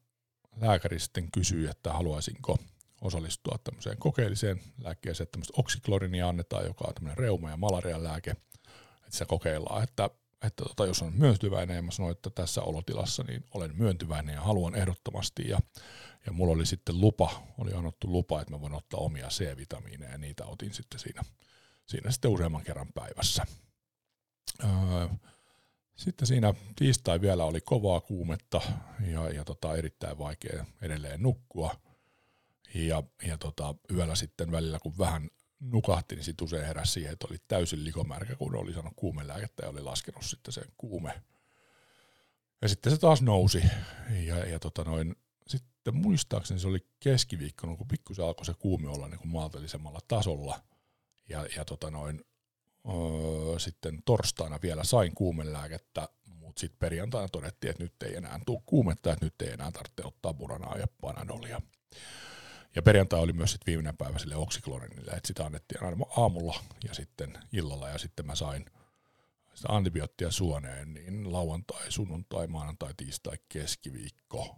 lääkäri 0.61 0.99
sitten 1.01 1.31
kysyi, 1.31 1.67
että 1.67 1.93
haluaisinko 1.93 2.59
osallistua 3.01 3.59
tämmöiseen 3.65 3.99
kokeelliseen 3.99 4.61
lääkkeeseen, 4.79 5.29
tämmöistä 5.31 5.55
oksiklorinia 5.57 6.29
annetaan, 6.29 6.65
joka 6.65 6.85
on 6.89 6.95
tämmöinen 6.95 7.19
reuma- 7.19 7.51
ja 7.51 7.57
malarian 7.57 8.05
lääke, 8.05 8.31
että 8.31 9.17
se 9.17 9.25
kokeillaan, 9.25 9.83
että 9.83 10.11
että 10.47 10.65
tota, 10.65 10.87
jos 10.87 11.03
on 11.03 11.13
myöntyväinen 11.17 11.77
ja 11.77 11.83
mä 11.83 11.91
sanoin, 11.91 12.13
että 12.13 12.31
tässä 12.31 12.63
olotilassa 12.63 13.23
niin 13.23 13.45
olen 13.55 13.77
myöntyväinen 13.77 14.35
ja 14.35 14.41
haluan 14.41 14.75
ehdottomasti 14.75 15.49
ja, 15.49 15.59
ja 16.27 16.33
mulla 16.33 16.53
oli 16.53 16.67
sitten 16.67 17.01
lupa, 17.01 17.43
oli 17.59 17.73
annettu 17.73 18.13
lupa, 18.13 18.41
että 18.41 18.51
mä 18.55 18.61
voin 18.61 18.75
ottaa 18.75 19.01
omia 19.01 19.29
C-vitamiineja 19.29 20.13
ja 20.13 20.19
niitä 20.19 20.45
otin 20.47 20.75
sitten 20.75 21.01
siinä, 21.01 21.23
siinä 21.87 22.11
sitten 22.11 22.31
useamman 22.31 22.65
kerran 22.65 22.93
päivässä. 22.95 23.47
Öö, 24.65 25.09
sitten 25.97 26.27
siinä 26.27 26.55
tiistai 26.77 27.21
vielä 27.21 27.45
oli 27.45 27.61
kovaa 27.61 28.01
kuumetta 28.01 28.61
ja, 29.07 29.31
ja 29.31 29.45
tota, 29.45 29.77
erittäin 29.77 30.19
vaikea 30.19 30.65
edelleen 30.83 31.23
nukkua. 31.23 31.75
Ja, 32.75 33.03
ja 33.27 33.39
tota, 33.39 33.75
yöllä 33.91 34.15
sitten 34.15 34.53
välillä, 34.53 34.79
kun 34.79 34.99
vähän 34.99 35.31
nukahti, 35.61 36.15
niin 36.15 36.25
sitten 36.25 36.45
usein 36.45 36.67
heräsi 36.67 36.93
siihen, 36.93 37.13
että 37.13 37.27
oli 37.31 37.39
täysin 37.49 37.85
likomärkä, 37.85 38.37
kun 38.37 38.57
oli 38.57 38.73
saanut 38.73 38.93
kuumelääkettä 38.97 39.65
ja 39.65 39.71
oli 39.71 39.83
laskenut 39.83 40.25
sitten 40.25 40.53
sen 40.53 40.65
kuume. 40.77 41.23
Ja 42.63 42.69
sitten 42.69 42.93
se 42.93 42.99
taas 42.99 43.23
nousi. 43.23 43.63
Ja, 44.27 44.39
ja 44.39 44.59
tota 44.59 44.85
noin, 44.85 45.17
sitten 45.47 45.97
muistaakseni 45.97 46.61
se 46.61 46.69
oli 46.69 46.87
keskiviikkona, 47.01 47.77
kun 47.77 47.89
pikkusen 47.89 48.25
alkoi 48.25 48.47
se 48.47 48.55
kuume 48.59 48.89
olla 48.89 49.09
niin 49.09 49.19
kuin 49.19 49.31
maltillisemmalla 49.31 50.01
tasolla. 50.09 50.61
Ja, 51.29 51.47
ja 51.57 51.65
tota 51.65 51.91
noin, 51.91 52.25
öö, 52.89 53.59
sitten 53.59 54.03
torstaina 54.05 54.59
vielä 54.63 54.85
sain 54.85 55.15
kuumelääkettä, 55.15 56.09
mutta 56.25 56.61
sitten 56.61 56.79
perjantaina 56.79 57.29
todettiin, 57.29 57.71
että 57.71 57.83
nyt 57.83 58.03
ei 58.03 58.17
enää 58.17 58.41
tule 58.47 58.63
kuumetta, 58.67 59.13
että 59.13 59.25
nyt 59.25 59.43
ei 59.43 59.53
enää 59.53 59.71
tarvitse 59.71 60.05
ottaa 60.05 60.35
buranaa 60.35 60.79
ja 60.79 60.87
panadolia. 61.01 61.63
Ja 62.77 62.83
perjantai 62.83 63.21
oli 63.21 63.33
myös 63.33 63.53
sit 63.53 63.67
viimeinen 63.67 63.97
päivä 63.97 64.19
sille 64.19 64.37
oksiklorinille, 64.37 65.11
että 65.11 65.27
sitä 65.27 65.45
annettiin 65.45 65.83
aina 65.83 66.07
aamulla 66.17 66.61
ja 66.89 66.95
sitten 66.95 67.39
illalla 67.53 67.89
ja 67.89 67.99
sitten 67.99 68.27
mä 68.27 68.35
sain 68.35 68.65
sitä 69.55 69.69
antibioottia 69.69 70.31
suoneen 70.31 70.95
niin 70.95 71.33
lauantai, 71.33 71.93
sunnuntai, 71.93 72.47
maanantai, 72.47 72.95
tiistai, 72.97 73.37
keskiviikko. 73.49 74.57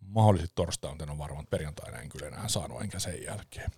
Mahdollisesti 0.00 0.52
torstai 0.54 0.90
on 0.90 0.98
varmaan, 0.98 1.18
varmaan 1.18 1.46
perjantaina 1.46 1.98
en 1.98 2.08
kyllä 2.08 2.26
enää 2.26 2.48
saanut 2.48 2.82
enkä 2.82 2.98
sen 2.98 3.22
jälkeen. 3.22 3.70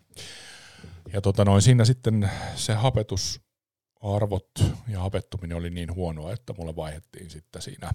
Ja 1.13 1.21
tota 1.21 1.45
noin, 1.45 1.63
siinä 1.63 1.85
sitten 1.85 2.31
se 2.55 2.75
hapetusarvot 2.75 4.51
ja 4.89 5.01
hapettuminen 5.01 5.57
oli 5.57 5.71
niin 5.71 5.95
huonoa, 5.95 6.33
että 6.33 6.55
mulle 6.59 6.77
vaihdettiin 6.77 7.31
sitten 7.31 7.63
siinä, 7.63 7.93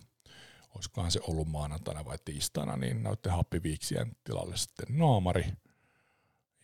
olisikohan 0.75 1.11
se 1.11 1.19
ollut 1.27 1.47
maanantaina 1.47 2.05
vai 2.05 2.17
tiistaina, 2.25 2.77
niin 2.77 3.03
näytte 3.03 3.29
happiviiksien 3.29 4.15
tilalle 4.23 4.57
sitten 4.57 4.97
naamari– 4.97 5.45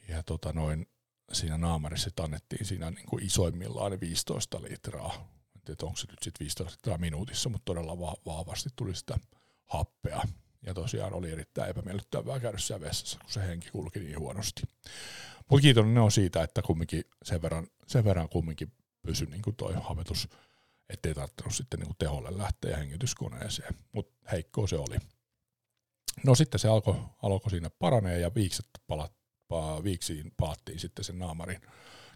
ja 0.08 0.24
tota 0.24 0.54
noin, 0.54 0.88
siinä 1.32 1.58
naamarissa 1.58 2.12
annettiin 2.20 2.66
siinä 2.66 2.92
niin 2.92 3.06
kuin 3.06 3.26
isoimmillaan 3.26 4.00
15 4.00 4.62
litraa. 4.62 5.14
En 5.56 5.62
tiedä, 5.66 5.80
onko 5.84 5.98
se 5.98 6.08
nyt 6.10 6.24
sitten 6.24 6.46
15 6.46 6.74
litraa 6.74 6.98
minuutissa, 6.98 7.50
mutta 7.50 7.66
todella 7.66 8.00
va- 8.00 8.18
vahvasti 8.26 8.70
tuli 8.76 8.96
sitä 8.96 9.20
happea. 9.66 10.22
Ja 10.66 10.74
tosiaan 10.74 11.14
oli 11.14 11.32
erittäin 11.32 11.70
epämiellyttävää 11.70 12.40
käydä 12.40 12.58
siellä 12.58 12.86
vessassa, 12.86 13.20
kun 13.20 13.32
se 13.32 13.48
henki 13.48 13.70
kulki 13.72 14.00
niin 14.00 14.20
huonosti. 14.20 14.62
Mutta 15.50 15.62
kiitollinen 15.62 16.04
on 16.04 16.12
siitä, 16.12 16.44
että 16.44 16.62
kumminkin 16.62 17.04
sen 17.24 17.42
verran, 17.42 17.68
sen 17.88 18.04
verran 18.04 18.30
kumminkin 18.30 18.72
pysyi 19.02 19.28
niin 19.28 19.42
kuin 19.42 19.56
toi 19.56 19.74
hapetus, 19.74 20.30
ettei 20.90 21.14
tarvinnut 21.14 21.56
sitten 21.56 21.80
niin 21.80 21.88
kuin 21.88 21.98
teholle 21.98 22.38
lähteä 22.38 22.78
hengityskoneeseen. 22.78 23.76
Mutta 23.92 24.30
heikkoa 24.32 24.68
se 24.68 24.76
oli. 24.76 24.98
No 26.26 26.36
sitten 26.36 26.60
se 26.60 26.68
alkoi 26.68 26.96
alko 27.24 27.50
siinä 27.50 27.70
paranee 27.70 28.20
ja 28.20 28.32
viikset 28.36 28.70
palat, 28.88 29.14
viiksiin 29.84 30.32
paattiin 30.38 30.80
sitten 30.80 31.06
sen 31.06 31.20
naamarin 31.20 31.62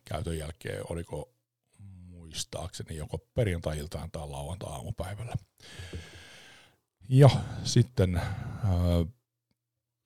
käytön 0.06 0.38
jälkeen, 0.38 0.84
oliko 0.90 1.34
muistaakseni 1.80 2.96
joko 2.98 3.18
perjantai-iltaan 3.18 4.12
tai 4.12 4.28
lauantai-aamupäivällä. 4.28 5.34
Ja 7.10 7.30
sitten 7.64 8.16
äh, 8.16 8.24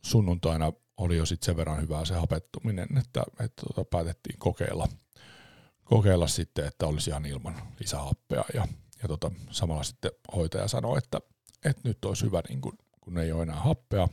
sunnuntaina 0.03 0.73
oli 0.97 1.17
jo 1.17 1.25
sitten 1.25 1.45
sen 1.45 1.57
verran 1.57 1.81
hyvää 1.81 2.05
se 2.05 2.13
hapettuminen, 2.13 2.97
että, 2.97 3.23
että 3.39 3.63
tota, 3.67 3.85
päätettiin 3.85 4.39
kokeilla, 4.39 4.87
kokeilla 5.85 6.27
sitten, 6.27 6.67
että 6.67 6.87
olisi 6.87 7.09
ihan 7.09 7.25
ilman 7.25 7.61
lisähappea. 7.79 8.43
Ja, 8.53 8.67
ja 9.01 9.07
tota, 9.07 9.31
samalla 9.51 9.83
sitten 9.83 10.11
hoitaja 10.35 10.67
sanoi, 10.67 10.97
että, 10.97 11.21
että 11.65 11.81
nyt 11.83 12.05
olisi 12.05 12.25
hyvä, 12.25 12.41
niin 12.49 12.61
kun, 12.61 12.77
kun 13.01 13.17
ei 13.17 13.31
ole 13.31 13.43
enää 13.43 13.59
happea, 13.59 14.07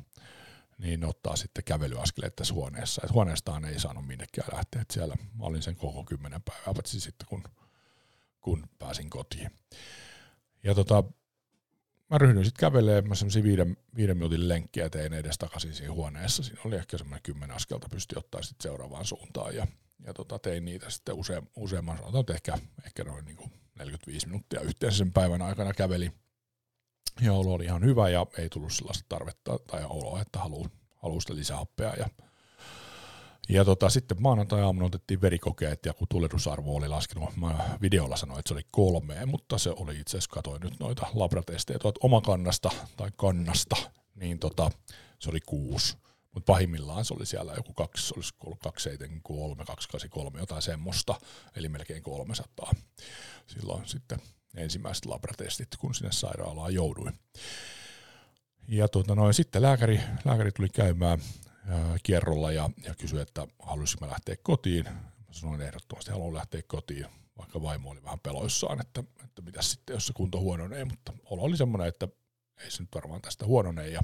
niin 0.78 1.04
ottaa 1.04 1.36
sitten 1.36 1.64
kävelyaskeleet 1.64 2.36
tässä 2.36 2.54
huoneessa. 2.54 3.02
Et 3.04 3.12
huoneestaan 3.12 3.64
ei 3.64 3.80
saanut 3.80 4.06
minnekään 4.06 4.48
lähteä. 4.52 4.82
Et 4.82 4.90
siellä 4.90 5.16
mä 5.34 5.44
olin 5.44 5.62
sen 5.62 5.76
koko 5.76 6.04
kymmenen 6.04 6.42
päivää, 6.42 6.74
paitsi 6.74 7.00
sitten 7.00 7.28
kun, 7.28 7.44
kun 8.40 8.66
pääsin 8.78 9.10
kotiin. 9.10 9.50
Ja 10.62 10.74
tota, 10.74 11.04
mä 12.10 12.18
ryhdyin 12.18 12.44
sitten 12.44 12.60
kävelemään, 12.60 13.08
mä 13.08 13.14
semmoisia 13.14 13.42
viiden, 13.42 13.76
viiden 13.96 14.16
minuutin 14.16 14.48
lenkkiä 14.48 14.90
tein 14.90 15.12
edes 15.12 15.38
takaisin 15.38 15.74
siinä 15.74 15.92
huoneessa. 15.92 16.42
Siinä 16.42 16.62
oli 16.64 16.76
ehkä 16.76 16.98
semmoinen 16.98 17.22
kymmenen 17.22 17.56
askelta 17.56 17.88
pystyi 17.88 18.18
ottaa 18.18 18.42
sitten 18.42 18.62
seuraavaan 18.62 19.04
suuntaan. 19.04 19.54
Ja, 19.54 19.66
ja 20.06 20.14
tota, 20.14 20.38
tein 20.38 20.64
niitä 20.64 20.90
sitten 20.90 21.14
use, 21.14 21.42
useamman, 21.56 21.98
sanotaan, 21.98 22.34
ehkä, 22.34 22.58
ehkä 22.86 23.04
noin 23.04 23.24
niin 23.24 23.36
kuin 23.36 23.52
45 23.78 24.26
minuuttia 24.26 24.60
yhteensä 24.60 24.98
sen 24.98 25.12
päivän 25.12 25.42
aikana 25.42 25.72
käveli 25.72 26.12
ja 27.20 27.32
olo 27.32 27.52
oli 27.52 27.64
ihan 27.64 27.84
hyvä 27.84 28.08
ja 28.08 28.26
ei 28.38 28.48
tullut 28.48 28.72
sellaista 28.72 29.04
tarvetta 29.08 29.58
tai 29.58 29.84
oloa, 29.84 30.20
että 30.20 30.38
haluaa 30.38 30.68
haluu 30.96 31.20
sitä 31.20 31.34
lisähappea. 31.34 31.94
Ja, 31.94 32.08
ja 33.48 33.64
tota, 33.64 33.90
sitten 33.90 34.22
maanantai-aamuna 34.22 34.86
otettiin 34.86 35.20
verikokeet 35.20 35.86
ja 35.86 35.92
kun 35.94 36.06
tulehdusarvo 36.10 36.76
oli 36.76 36.88
laskenut, 36.88 37.36
mä 37.36 37.78
videolla 37.80 38.16
sanoin, 38.16 38.38
että 38.38 38.48
se 38.48 38.54
oli 38.54 38.66
kolme, 38.70 39.26
mutta 39.26 39.58
se 39.58 39.70
oli 39.70 40.00
itse 40.00 40.10
asiassa, 40.10 40.34
katsoin 40.34 40.62
nyt 40.62 40.80
noita 40.80 41.06
labratestejä 41.14 41.78
tuot 41.78 41.98
omakannasta 42.02 42.70
tai 42.96 43.10
kannasta, 43.16 43.76
niin 44.14 44.38
tota, 44.38 44.70
se 45.18 45.30
oli 45.30 45.40
kuusi. 45.40 45.96
Mutta 46.32 46.52
pahimmillaan 46.52 47.04
se 47.04 47.14
oli 47.14 47.26
siellä 47.26 47.52
joku 47.54 47.72
kaksi, 47.72 48.14
olisi 48.16 48.34
ollut 48.44 48.60
273, 48.60 49.64
283, 49.64 50.40
jotain 50.40 50.62
semmoista, 50.62 51.14
eli 51.56 51.68
melkein 51.68 52.02
300. 52.02 52.72
Silloin 53.46 53.88
sitten 53.88 54.18
ensimmäiset 54.56 55.06
labratestit, 55.06 55.68
kun 55.78 55.94
sinne 55.94 56.12
sairaalaan 56.12 56.74
jouduin. 56.74 57.18
Ja 58.68 58.88
tuota 58.88 59.14
noin, 59.14 59.34
sitten 59.34 59.62
lääkäri, 59.62 60.00
lääkäri 60.24 60.52
tuli 60.52 60.68
käymään 60.68 61.18
ää, 61.66 61.96
kierrolla 62.02 62.52
ja, 62.52 62.70
ja 62.84 62.94
kysyi, 62.94 63.20
että 63.20 63.46
haluaisinko 63.58 64.04
mä 64.04 64.10
lähteä 64.10 64.36
kotiin. 64.42 64.84
Mä 64.84 65.32
sanoin 65.32 65.60
ehdottomasti, 65.60 66.10
haluan 66.10 66.34
lähteä 66.34 66.62
kotiin, 66.66 67.06
vaikka 67.38 67.62
vaimo 67.62 67.90
oli 67.90 68.04
vähän 68.04 68.20
peloissaan, 68.20 68.80
että, 68.80 69.04
että 69.24 69.42
mitä 69.42 69.62
sitten, 69.62 69.94
jos 69.94 70.06
se 70.06 70.12
kunto 70.12 70.40
huononee, 70.40 70.84
mutta 70.84 71.12
olo 71.24 71.42
oli 71.42 71.56
semmoinen, 71.56 71.88
että 71.88 72.08
ei 72.64 72.70
se 72.70 72.82
nyt 72.82 72.94
varmaan 72.94 73.22
tästä 73.22 73.46
huononee. 73.46 73.88
Ja 73.88 74.02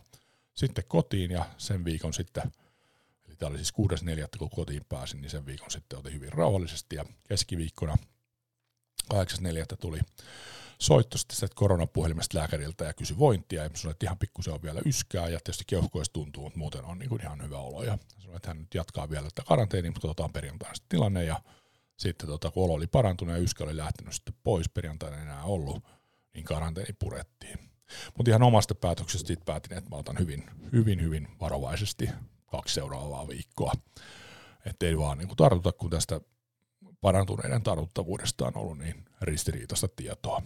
sitten 0.58 0.84
kotiin 0.88 1.30
ja 1.30 1.46
sen 1.58 1.84
viikon 1.84 2.14
sitten, 2.14 2.52
eli 3.26 3.36
tämä 3.36 3.50
oli 3.50 3.58
siis 3.58 3.72
6.4. 3.74 4.38
kun 4.38 4.50
kotiin 4.50 4.84
pääsin, 4.88 5.20
niin 5.20 5.30
sen 5.30 5.46
viikon 5.46 5.70
sitten 5.70 5.98
otin 5.98 6.12
hyvin 6.12 6.32
rauhallisesti 6.32 6.96
ja 6.96 7.04
keskiviikkona 7.28 7.96
8.4. 9.14 9.18
tuli 9.80 10.00
soitto 10.78 11.18
sitten 11.18 11.48
koronapuhelimesta 11.54 12.38
lääkäriltä 12.38 12.84
ja 12.84 12.92
kysyi 12.92 13.18
vointia 13.18 13.62
ja 13.62 13.70
sanoin, 13.74 13.92
että 13.92 14.06
ihan 14.06 14.18
pikkusen 14.18 14.54
on 14.54 14.62
vielä 14.62 14.80
yskää 14.86 15.28
ja 15.28 15.40
tietysti 15.44 15.64
keuhkoista 15.66 16.12
tuntuu, 16.12 16.42
mutta 16.42 16.58
muuten 16.58 16.84
on 16.84 16.98
niin 16.98 17.08
kuin 17.08 17.22
ihan 17.22 17.42
hyvä 17.42 17.58
olo 17.58 17.84
ja 17.84 17.98
sanoin, 18.18 18.36
että 18.36 18.50
hän 18.50 18.58
nyt 18.58 18.74
jatkaa 18.74 19.10
vielä 19.10 19.28
tätä 19.28 19.42
karanteenia, 19.48 19.90
mutta 19.90 20.08
katsotaan 20.08 20.32
perjantaina 20.32 20.74
sitten 20.74 20.98
tilanne 20.98 21.24
ja 21.24 21.40
sitten 21.96 22.28
tota, 22.28 22.50
kun 22.50 22.64
olo 22.64 22.72
oli 22.72 22.86
parantunut 22.86 23.34
ja 23.34 23.40
yskä 23.40 23.64
oli 23.64 23.76
lähtenyt 23.76 24.14
sitten 24.14 24.34
pois, 24.42 24.68
perjantaina 24.68 25.22
enää 25.22 25.42
ollut, 25.42 25.84
niin 26.34 26.44
karanteeni 26.44 26.92
purettiin. 26.92 27.67
Mutta 28.16 28.30
ihan 28.30 28.42
omasta 28.42 28.74
päätöksestä 28.74 29.26
siitä 29.26 29.44
päätin, 29.44 29.78
että 29.78 29.90
mä 29.90 29.96
otan 29.96 30.18
hyvin, 30.18 30.50
hyvin, 30.72 31.02
hyvin 31.02 31.28
varovaisesti 31.40 32.10
kaksi 32.46 32.74
seuraavaa 32.74 33.28
viikkoa. 33.28 33.72
Että 34.66 34.86
ei 34.86 34.98
vaan 34.98 35.18
niin 35.18 35.36
tartuta, 35.36 35.72
kun 35.72 35.90
tästä 35.90 36.20
parantuneiden 37.00 37.62
tartuttavuudesta 37.62 38.46
on 38.46 38.56
ollut 38.56 38.78
niin 38.78 39.04
ristiriitaista 39.22 39.88
tietoa. 39.88 40.42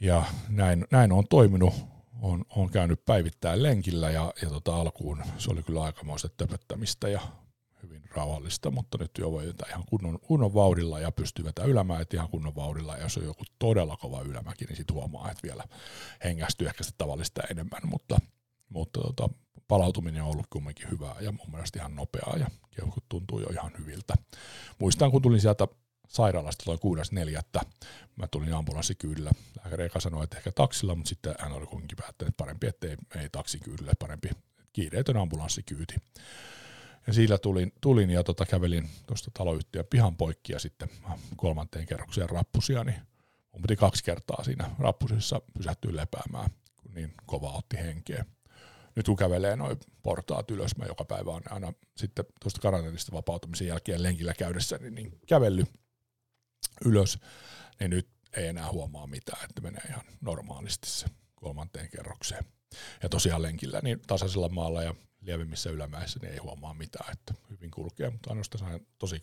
Ja 0.00 0.22
näin, 0.48 0.86
näin 0.90 1.12
on 1.12 1.24
toiminut. 1.30 1.74
on, 2.22 2.44
on 2.56 2.70
käynyt 2.70 3.04
päivittäin 3.04 3.62
lenkillä 3.62 4.10
ja, 4.10 4.32
ja 4.42 4.48
tota 4.48 4.76
alkuun 4.76 5.22
se 5.38 5.50
oli 5.50 5.62
kyllä 5.62 5.82
aikamoista 5.82 6.28
töpöttämistä 6.28 7.08
ja 7.08 7.20
hyvin 7.82 8.02
rauhallista, 8.10 8.70
mutta 8.70 8.98
voi 9.24 9.46
vetää 9.46 9.68
ihan 9.68 9.84
kunnon, 9.86 10.20
kunnon 10.20 10.54
vauhdilla 10.54 11.00
ja 11.00 11.12
vetämään 11.44 11.70
ylämäet 11.70 12.14
ihan 12.14 12.28
kunnon 12.28 12.54
vauhdilla. 12.54 12.96
Ja 12.96 13.02
jos 13.02 13.18
on 13.18 13.24
joku 13.24 13.44
todella 13.58 13.96
kova 13.96 14.20
ylämäki, 14.20 14.64
niin 14.64 14.76
sitten 14.76 14.94
huomaa, 14.94 15.30
että 15.30 15.42
vielä 15.42 15.64
hengästyy 16.24 16.66
ehkä 16.66 16.84
sitä 16.84 16.94
tavallista 16.98 17.42
enemmän, 17.50 17.80
mutta, 17.84 18.18
mutta 18.68 19.00
tota, 19.00 19.28
palautuminen 19.68 20.22
on 20.22 20.30
ollut 20.30 20.46
kumminkin 20.50 20.90
hyvää 20.90 21.16
ja 21.20 21.32
mun 21.32 21.50
mielestä 21.50 21.78
ihan 21.78 21.96
nopeaa 21.96 22.36
ja 22.36 22.46
keuhkot 22.70 23.04
tuntuu 23.08 23.40
jo 23.40 23.46
ihan 23.46 23.72
hyviltä. 23.78 24.14
Muistan, 24.78 25.10
kun 25.10 25.22
tulin 25.22 25.40
sieltä 25.40 25.68
sairaalasta 26.08 26.64
toi 26.64 26.78
6.4. 27.56 27.62
Mä 28.16 28.26
tulin 28.26 28.54
ambulanssikyydillä. 28.54 29.30
Lääkäri 29.64 29.84
eka 29.84 30.00
sanoi, 30.00 30.24
että 30.24 30.36
ehkä 30.36 30.52
taksilla, 30.52 30.94
mutta 30.94 31.08
sitten 31.08 31.34
hän 31.38 31.52
oli 31.52 31.66
kuitenkin 31.66 31.96
päättänyt, 31.96 32.28
että 32.28 32.36
parempi, 32.36 32.66
että 32.66 32.86
ei, 32.86 32.96
ei 33.16 33.28
taksikyydille, 33.28 33.92
parempi 33.98 34.30
kiireetön 34.72 35.16
ambulanssikyyti. 35.16 35.94
Ja 37.06 37.12
sillä 37.12 37.38
tulin, 37.38 37.72
tulin 37.80 38.10
ja 38.10 38.24
tota, 38.24 38.46
kävelin 38.46 38.88
tuosta 39.06 39.30
taloyhtiön 39.34 39.84
pihan 39.90 40.16
poikki 40.16 40.52
ja 40.52 40.58
sitten 40.58 40.88
kolmanteen 41.36 41.86
kerrokseen 41.86 42.30
rappusia, 42.30 42.84
niin 42.84 43.00
mun 43.52 43.62
piti 43.62 43.76
kaksi 43.76 44.04
kertaa 44.04 44.44
siinä 44.44 44.70
rappusissa 44.78 45.40
pysähtyä 45.58 45.96
lepäämään, 45.96 46.50
kun 46.82 46.94
niin 46.94 47.14
kova 47.26 47.52
otti 47.52 47.76
henkeä. 47.76 48.24
Nyt 48.96 49.06
kun 49.06 49.16
kävelee 49.16 49.56
noin 49.56 49.78
portaat 50.02 50.50
ylös, 50.50 50.76
mä 50.76 50.84
joka 50.84 51.04
päivä 51.04 51.30
on 51.30 51.42
aina 51.50 51.72
sitten 51.96 52.24
tuosta 52.40 52.60
karanteenista 52.60 53.12
vapautumisen 53.12 53.66
jälkeen 53.66 54.02
lenkillä 54.02 54.34
käydessä, 54.34 54.78
niin, 54.78 54.94
niin 54.94 55.18
kävellyt 55.26 55.70
ylös, 56.84 57.18
niin 57.80 57.90
nyt 57.90 58.08
ei 58.36 58.46
enää 58.46 58.72
huomaa 58.72 59.06
mitään, 59.06 59.44
että 59.44 59.62
menee 59.62 59.82
ihan 59.88 60.04
normaalisti 60.20 60.90
se 60.90 61.06
kolmanteen 61.34 61.88
kerrokseen. 61.90 62.44
Ja 63.02 63.08
tosiaan 63.08 63.42
lenkillä 63.42 63.80
niin 63.82 64.00
tasaisella 64.06 64.48
maalla 64.48 64.82
ja 64.82 64.94
lievemmissä 65.22 65.70
ylämäissä 65.70 66.18
niin 66.22 66.32
ei 66.32 66.38
huomaa 66.38 66.74
mitään, 66.74 67.12
että 67.12 67.34
hyvin 67.50 67.70
kulkee, 67.70 68.10
mutta 68.10 68.30
ainoastaan 68.30 68.80
tosi 68.98 69.22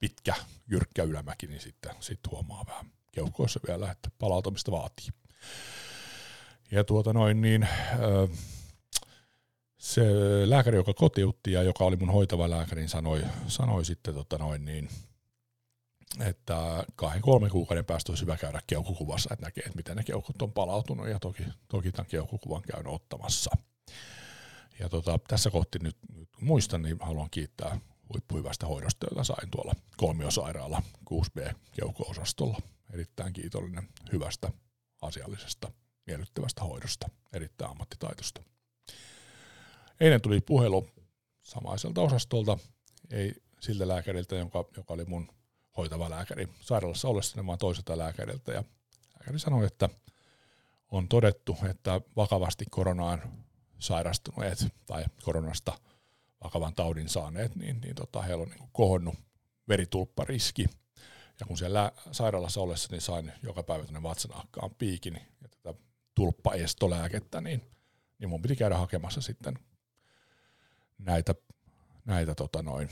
pitkä, 0.00 0.34
jyrkkä 0.66 1.02
ylämäki, 1.02 1.46
niin 1.46 1.60
sitten 1.60 1.94
sit 2.00 2.20
huomaa 2.30 2.64
vähän 2.66 2.92
keuhkoissa 3.12 3.60
vielä, 3.68 3.90
että 3.90 4.10
palautumista 4.18 4.72
vaatii. 4.72 5.08
Ja 6.70 6.84
tuota 6.84 7.12
noin, 7.12 7.40
niin 7.40 7.68
se 9.78 10.02
lääkäri, 10.44 10.76
joka 10.76 10.94
kotiutti 10.94 11.52
ja 11.52 11.62
joka 11.62 11.84
oli 11.84 11.96
mun 11.96 12.12
hoitava 12.12 12.50
lääkäri, 12.50 12.80
niin 12.80 12.88
sanoi, 12.88 13.22
sanoi 13.46 13.84
sitten 13.84 14.14
tota 14.14 14.38
noin, 14.38 14.64
niin, 14.64 14.88
että 16.20 16.84
kahden 16.96 17.22
kolmen 17.22 17.50
kuukauden 17.50 17.84
päästä 17.84 18.12
olisi 18.12 18.22
hyvä 18.22 18.36
käydä 18.36 18.60
keuhkokuvassa, 18.66 19.28
että 19.32 19.46
näkee, 19.46 19.64
että 19.64 19.76
miten 19.76 19.96
ne 19.96 20.04
keuhkot 20.04 20.42
on 20.42 20.52
palautunut 20.52 21.08
ja 21.08 21.18
toki, 21.18 21.42
toki 21.68 21.92
tämän 21.92 22.10
keuhkokuvan 22.10 22.62
käyn 22.62 22.86
ottamassa. 22.86 23.50
Ja 24.82 24.88
tota, 24.88 25.18
tässä 25.28 25.50
kohti 25.50 25.78
nyt, 25.78 25.96
nyt 26.14 26.28
muistan, 26.40 26.82
niin 26.82 26.96
haluan 27.00 27.30
kiittää 27.30 27.80
huippuhyvästä 28.12 28.66
hoidosta, 28.66 29.06
jota 29.10 29.24
sain 29.24 29.50
tuolla 29.50 29.74
kolmiosairaala 29.96 30.82
6B 31.10 31.54
keuhko-osastolla. 31.72 32.58
Erittäin 32.92 33.32
kiitollinen 33.32 33.88
hyvästä, 34.12 34.52
asiallisesta, 35.02 35.72
miellyttävästä 36.06 36.64
hoidosta, 36.64 37.08
erittäin 37.32 37.70
ammattitaitosta. 37.70 38.42
Eilen 40.00 40.20
tuli 40.20 40.40
puhelu 40.40 40.88
samaiselta 41.42 42.00
osastolta, 42.00 42.58
ei 43.10 43.34
siltä 43.60 43.88
lääkäriltä, 43.88 44.36
joka, 44.36 44.64
joka 44.76 44.94
oli 44.94 45.04
mun 45.04 45.28
hoitava 45.76 46.10
lääkäri 46.10 46.48
sairaalassa 46.60 47.08
ollessani, 47.08 47.46
vaan 47.46 47.58
toiselta 47.58 47.98
lääkäriltä. 47.98 48.52
Ja 48.52 48.64
lääkäri 49.20 49.38
sanoi, 49.38 49.66
että 49.66 49.88
on 50.90 51.08
todettu, 51.08 51.56
että 51.70 52.00
vakavasti 52.16 52.64
koronaan 52.70 53.22
sairastuneet 53.82 54.66
tai 54.86 55.04
koronasta 55.22 55.78
vakavan 56.44 56.74
taudin 56.74 57.08
saaneet, 57.08 57.56
niin, 57.56 57.80
niin 57.80 57.94
tota, 57.94 58.22
heillä 58.22 58.42
on 58.42 58.48
niin 58.48 58.68
kohonnut 58.72 59.14
veritulppariski. 59.68 60.66
Ja 61.40 61.46
kun 61.46 61.58
siellä 61.58 61.92
sairaalassa 62.12 62.60
ollessa, 62.60 62.88
niin 62.90 63.00
sain 63.00 63.32
joka 63.42 63.62
päivä 63.62 63.84
tänne 63.84 64.02
vatsanahkaan 64.02 64.74
piikin 64.74 65.20
ja 65.42 65.48
tätä 65.48 65.74
tulppaestolääkettä, 66.14 67.40
niin, 67.40 67.62
niin 68.18 68.28
mun 68.28 68.42
piti 68.42 68.56
käydä 68.56 68.76
hakemassa 68.76 69.20
sitten 69.20 69.58
näitä, 70.98 71.34
näitä 72.04 72.34
tota 72.34 72.62
noin, 72.62 72.88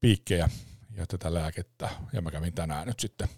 piikkejä 0.00 0.48
ja 0.90 1.06
tätä 1.06 1.34
lääkettä. 1.34 1.90
Ja 2.12 2.20
mä 2.20 2.30
kävin 2.30 2.54
tänään 2.54 2.86
nyt 2.86 3.00
sitten 3.00 3.28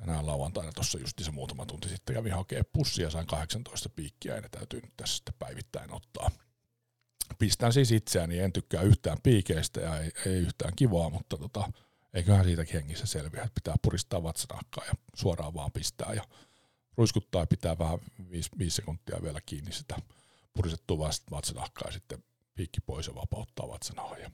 tänään 0.00 0.26
lauantaina 0.26 0.72
tuossa 0.72 0.98
se 1.20 1.30
muutama 1.30 1.66
tunti 1.66 1.88
sitten 1.88 2.14
kävin 2.16 2.34
hakea 2.34 2.62
pussia, 2.72 3.10
sain 3.10 3.26
18 3.26 3.88
piikkiä 3.88 4.34
ja 4.34 4.40
ne 4.40 4.48
täytyy 4.48 4.80
nyt 4.80 4.92
sitten 5.04 5.34
päivittäin 5.38 5.94
ottaa. 5.94 6.30
Pistän 7.38 7.72
siis 7.72 7.92
itseäni, 7.92 8.38
en 8.38 8.52
tykkää 8.52 8.82
yhtään 8.82 9.18
piikeistä 9.22 9.80
ja 9.80 9.98
ei, 9.98 10.10
ei 10.26 10.36
yhtään 10.36 10.72
kivaa, 10.76 11.10
mutta 11.10 11.36
tota, 11.36 11.72
eiköhän 12.14 12.44
siitäkin 12.44 12.74
hengissä 12.74 13.06
selviä, 13.06 13.42
että 13.42 13.54
pitää 13.54 13.74
puristaa 13.82 14.22
vatsanahkaa 14.22 14.84
ja 14.84 14.92
suoraan 15.14 15.54
vaan 15.54 15.72
pistää 15.72 16.12
ja 16.14 16.24
ruiskuttaa 16.96 17.42
ja 17.42 17.46
pitää 17.46 17.78
vähän 17.78 17.98
5, 18.30 18.50
5 18.58 18.76
sekuntia 18.76 19.22
vielä 19.22 19.40
kiinni 19.46 19.72
sitä 19.72 19.96
puristettua 20.54 20.98
vatsanahkaa 21.30 21.88
ja 21.88 21.92
sitten 21.92 22.24
piikki 22.54 22.80
pois 22.80 23.06
ja 23.06 23.14
vapauttaa 23.14 23.68
vatsanahoja. 23.68 24.30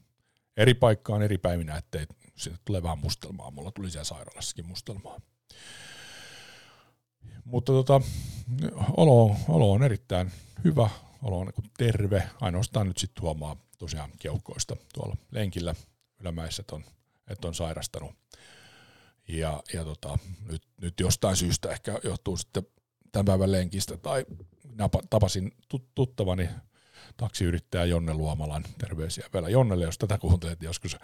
Eri 0.57 0.75
paikkaan 0.75 1.23
eri 1.23 1.39
päivinä, 1.39 1.77
ettei 1.77 2.07
sinne 2.37 2.59
tule 2.65 2.83
vähän 2.83 2.99
mustelmaa. 2.99 3.51
Mulla 3.51 3.73
tuli 3.73 3.91
siellä 3.91 4.05
sairaalassakin 4.05 4.67
mustelmaa. 4.67 5.21
Mutta 7.45 7.73
tota, 7.73 8.01
olo, 8.97 9.37
olo 9.49 9.73
on 9.73 9.83
erittäin 9.83 10.33
hyvä, 10.65 10.91
olo 11.23 11.39
on 11.39 11.47
niin 11.47 11.71
terve. 11.79 12.23
Ainoastaan 12.41 12.87
nyt 12.87 12.99
sitten 12.99 13.23
huomaa 13.23 13.57
tosiaan 13.79 14.11
keuhkoista 14.19 14.77
tuolla 14.95 15.17
lenkillä 15.31 15.75
ylämäissä, 16.21 16.61
että 16.61 16.77
on, 16.77 16.85
että 17.29 17.49
on 17.49 17.55
sairastanut. 17.55 18.15
Ja, 19.29 19.63
ja 19.73 19.85
tota, 19.85 20.19
nyt, 20.49 20.63
nyt 20.81 21.01
jostain 21.01 21.37
syystä 21.37 21.71
ehkä 21.71 22.01
johtuu 22.05 22.37
sitten 22.37 22.67
tämän 23.13 23.25
päivän 23.25 23.53
lenkistä 23.53 23.97
tai 23.97 24.25
tapasin 25.11 25.53
tuttavani 25.95 26.49
taksiyrittäjä 27.17 27.85
Jonne 27.85 28.15
Luomalan, 28.15 28.65
terveisiä 28.79 29.29
vielä 29.33 29.49
Jonnelle, 29.49 29.85
jos 29.85 29.99
tätä 29.99 30.19
kuuntelet 30.19 30.63
joskus, 30.63 30.97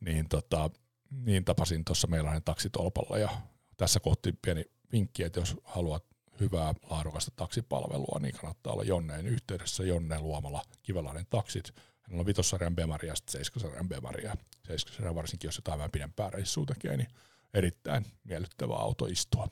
niin, 0.00 0.28
tota, 0.28 0.70
niin 1.10 1.44
tapasin 1.44 1.84
tuossa 1.84 2.06
meillä 2.06 2.40
taksitolpalla 2.44 3.18
ja 3.18 3.30
tässä 3.78 4.00
kohti 4.00 4.34
pieni 4.42 4.64
vinkki, 4.92 5.22
että 5.22 5.40
jos 5.40 5.56
haluat 5.64 6.04
hyvää 6.40 6.74
laadukasta 6.90 7.30
taksipalvelua, 7.36 8.18
niin 8.20 8.34
kannattaa 8.34 8.72
olla 8.72 8.84
Jonneen 8.84 9.26
yhteydessä. 9.26 9.84
Jonne 9.84 10.20
Luomala, 10.20 10.62
Kivelahden 10.82 11.26
taksit. 11.30 11.74
Hänellä 12.02 12.20
on 12.20 12.26
vitossarjan 12.26 12.76
Bemari 12.76 13.08
ja 13.08 13.14
sitten 13.14 13.32
seiskasarjan 13.32 13.88
Bemari. 13.88 14.24
Ja 14.24 14.34
seiskasarjan 14.66 15.14
varsinkin, 15.14 15.48
jos 15.48 15.56
jotain 15.56 15.78
vähän 15.78 15.90
pidempää 15.90 16.30
reissua 16.30 16.66
tekee, 16.66 16.96
niin 16.96 17.08
erittäin 17.54 18.06
miellyttävä 18.24 18.74
auto 18.74 19.06
istua. 19.06 19.48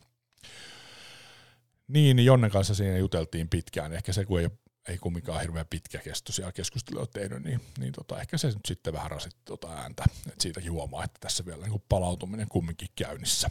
Niin, 1.89 2.25
Jonnen 2.25 2.51
kanssa 2.51 2.75
siinä 2.75 2.99
juteltiin 2.99 3.49
pitkään. 3.49 3.93
Ehkä 3.93 4.13
se, 4.13 4.25
kun 4.25 4.41
ei, 4.41 4.49
ei 4.89 4.99
kumminkaan 4.99 5.41
hirveän 5.41 5.67
pitkäkestoisia 5.71 6.53
keskusteluja 6.53 7.07
tehnyt, 7.07 7.45
niin, 7.45 7.61
niin 7.79 7.93
tota, 7.93 8.21
ehkä 8.21 8.39
se 8.39 8.49
nyt 8.49 8.67
sitten 8.67 8.93
vähän 8.93 9.11
rasitti 9.11 9.41
tota 9.45 9.73
ääntä. 9.73 10.05
Et 10.27 10.41
siitäkin 10.41 10.73
huomaa, 10.73 11.05
että 11.05 11.21
tässä 11.21 11.47
vielä 11.47 11.67
niin 11.67 11.83
palautuminen 11.89 12.49
kumminkin 12.49 12.89
käynnissä. 12.97 13.51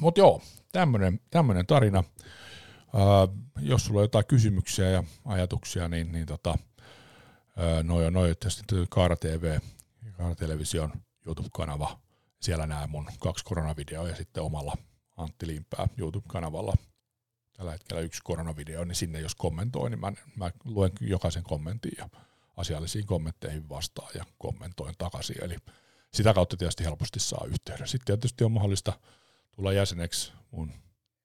Mutta 0.00 0.20
joo, 0.20 0.42
tämmöinen 1.30 1.66
tarina. 1.66 2.04
Ää, 2.94 3.02
jos 3.60 3.84
sulla 3.84 4.00
on 4.00 4.04
jotain 4.04 4.26
kysymyksiä 4.26 4.90
ja 4.90 5.04
ajatuksia, 5.24 5.88
niin, 5.88 6.12
niin 6.12 6.26
tota, 6.26 6.58
noin 7.82 8.06
on 8.06 8.12
noin 8.12 8.36
tietysti 8.40 8.64
Kaara 8.90 9.16
TV, 9.16 9.58
Kaara 10.12 10.34
Television 10.34 10.92
YouTube-kanava. 11.26 11.98
Siellä 12.40 12.66
näen 12.66 12.90
mun 12.90 13.06
kaksi 13.18 13.44
koronavideoa 13.44 14.08
ja 14.08 14.16
sitten 14.16 14.42
omalla 14.42 14.76
Antti 15.16 15.46
Limpää 15.46 15.88
YouTube-kanavalla 15.98 16.74
tällä 17.56 17.72
hetkellä 17.72 18.02
yksi 18.02 18.20
koronavideo, 18.24 18.84
niin 18.84 18.96
sinne 18.96 19.20
jos 19.20 19.34
kommentoi, 19.34 19.90
niin 19.90 20.00
mä, 20.00 20.12
mä 20.36 20.50
luen 20.64 20.92
jokaisen 21.00 21.42
kommentin 21.42 21.92
ja 21.98 22.08
asiallisiin 22.56 23.06
kommentteihin 23.06 23.68
vastaan 23.68 24.10
ja 24.14 24.24
kommentoin 24.38 24.94
takaisin. 24.98 25.44
Eli 25.44 25.56
sitä 26.14 26.34
kautta 26.34 26.56
tietysti 26.56 26.84
helposti 26.84 27.20
saa 27.20 27.46
yhteyden. 27.46 27.88
Sitten 27.88 28.06
tietysti 28.06 28.44
on 28.44 28.52
mahdollista 28.52 28.92
tulla 29.56 29.72
jäseneksi 29.72 30.32
mun 30.50 30.72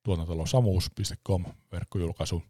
tuotantolo 0.03 0.45
samuus.com 0.45 1.45
verkkojulkaisu, 1.71 2.43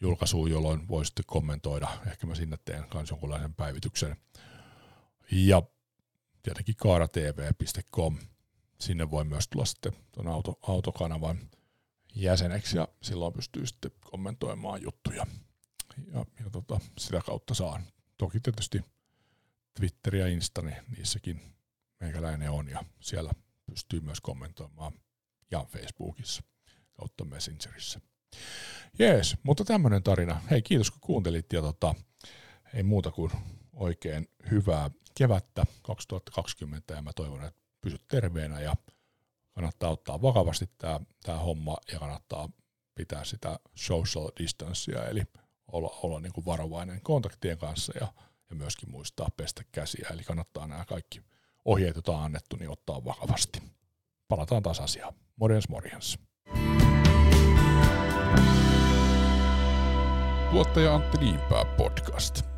julkaisu, 0.00 0.46
jolloin 0.46 0.88
voi 0.88 1.06
sitten 1.06 1.24
kommentoida. 1.26 1.88
Ehkä 2.06 2.26
mä 2.26 2.34
sinne 2.34 2.58
teen 2.64 2.84
myös 2.94 3.10
jonkunlaisen 3.10 3.54
päivityksen. 3.54 4.16
Ja 5.30 5.62
tietenkin 6.42 6.76
kaaratv.com. 6.76 8.18
Sinne 8.80 9.10
voi 9.10 9.24
myös 9.24 9.48
tulla 9.48 9.64
sitten 9.64 9.92
tuon 10.12 10.28
auto, 10.28 10.58
autokanavan 10.62 11.50
jäseneksi 12.14 12.76
ja 12.76 12.88
silloin 13.02 13.32
pystyy 13.32 13.66
sitten 13.66 13.90
kommentoimaan 14.04 14.82
juttuja. 14.82 15.26
Ja, 16.12 16.26
ja 16.44 16.50
tota, 16.52 16.80
sitä 16.98 17.20
kautta 17.26 17.54
saan. 17.54 17.86
Toki 18.18 18.40
tietysti 18.40 18.80
Twitter 19.74 20.16
ja 20.16 20.26
Insta, 20.26 20.62
niin 20.62 20.76
niissäkin 20.96 21.40
meikäläinen 22.00 22.50
on 22.50 22.68
ja 22.68 22.84
siellä 23.00 23.32
pystyy 23.66 24.00
myös 24.00 24.20
kommentoimaan 24.20 24.92
ja 25.50 25.64
Facebookissa 25.68 26.42
kautta 26.92 27.24
Messengerissä. 27.24 28.00
Jees, 28.98 29.36
mutta 29.42 29.64
tämmöinen 29.64 30.02
tarina. 30.02 30.40
Hei, 30.50 30.62
kiitos 30.62 30.90
kun 30.90 31.00
kuuntelit 31.00 31.52
ja 31.52 31.62
tota, 31.62 31.94
ei 32.74 32.82
muuta 32.82 33.10
kuin 33.10 33.30
oikein 33.72 34.28
hyvää 34.50 34.90
kevättä 35.18 35.66
2020 35.82 36.94
ja 36.94 37.02
mä 37.02 37.12
toivon, 37.16 37.44
että 37.44 37.60
pysyt 37.80 38.04
terveenä 38.08 38.60
ja 38.60 38.76
kannattaa 39.54 39.90
ottaa 39.90 40.22
vakavasti 40.22 40.70
tämä, 40.78 41.00
tämä 41.22 41.38
homma 41.38 41.76
ja 41.92 41.98
kannattaa 41.98 42.48
pitää 42.94 43.24
sitä 43.24 43.58
social 43.74 44.30
distancea, 44.38 45.04
eli 45.04 45.22
olla, 45.72 45.98
olla 46.02 46.20
niin 46.20 46.32
kuin 46.32 46.44
varovainen 46.44 47.00
kontaktien 47.00 47.58
kanssa 47.58 47.92
ja, 48.00 48.12
ja 48.50 48.56
myöskin 48.56 48.90
muistaa 48.90 49.28
pestä 49.36 49.62
käsiä, 49.72 50.08
eli 50.10 50.22
kannattaa 50.22 50.66
nämä 50.66 50.84
kaikki 50.84 51.22
ohjeet, 51.64 51.96
joita 51.96 52.12
on 52.12 52.24
annettu, 52.24 52.56
niin 52.56 52.70
ottaa 52.70 53.04
vakavasti. 53.04 53.62
Palataan 54.28 54.62
taas 54.62 54.80
asiaan. 54.80 55.14
Morjens 55.36 55.68
morjens. 55.68 56.18
Tuottaja 60.50 60.94
Antti 60.94 61.18
Niinpää 61.18 61.64
podcast. 61.64 62.53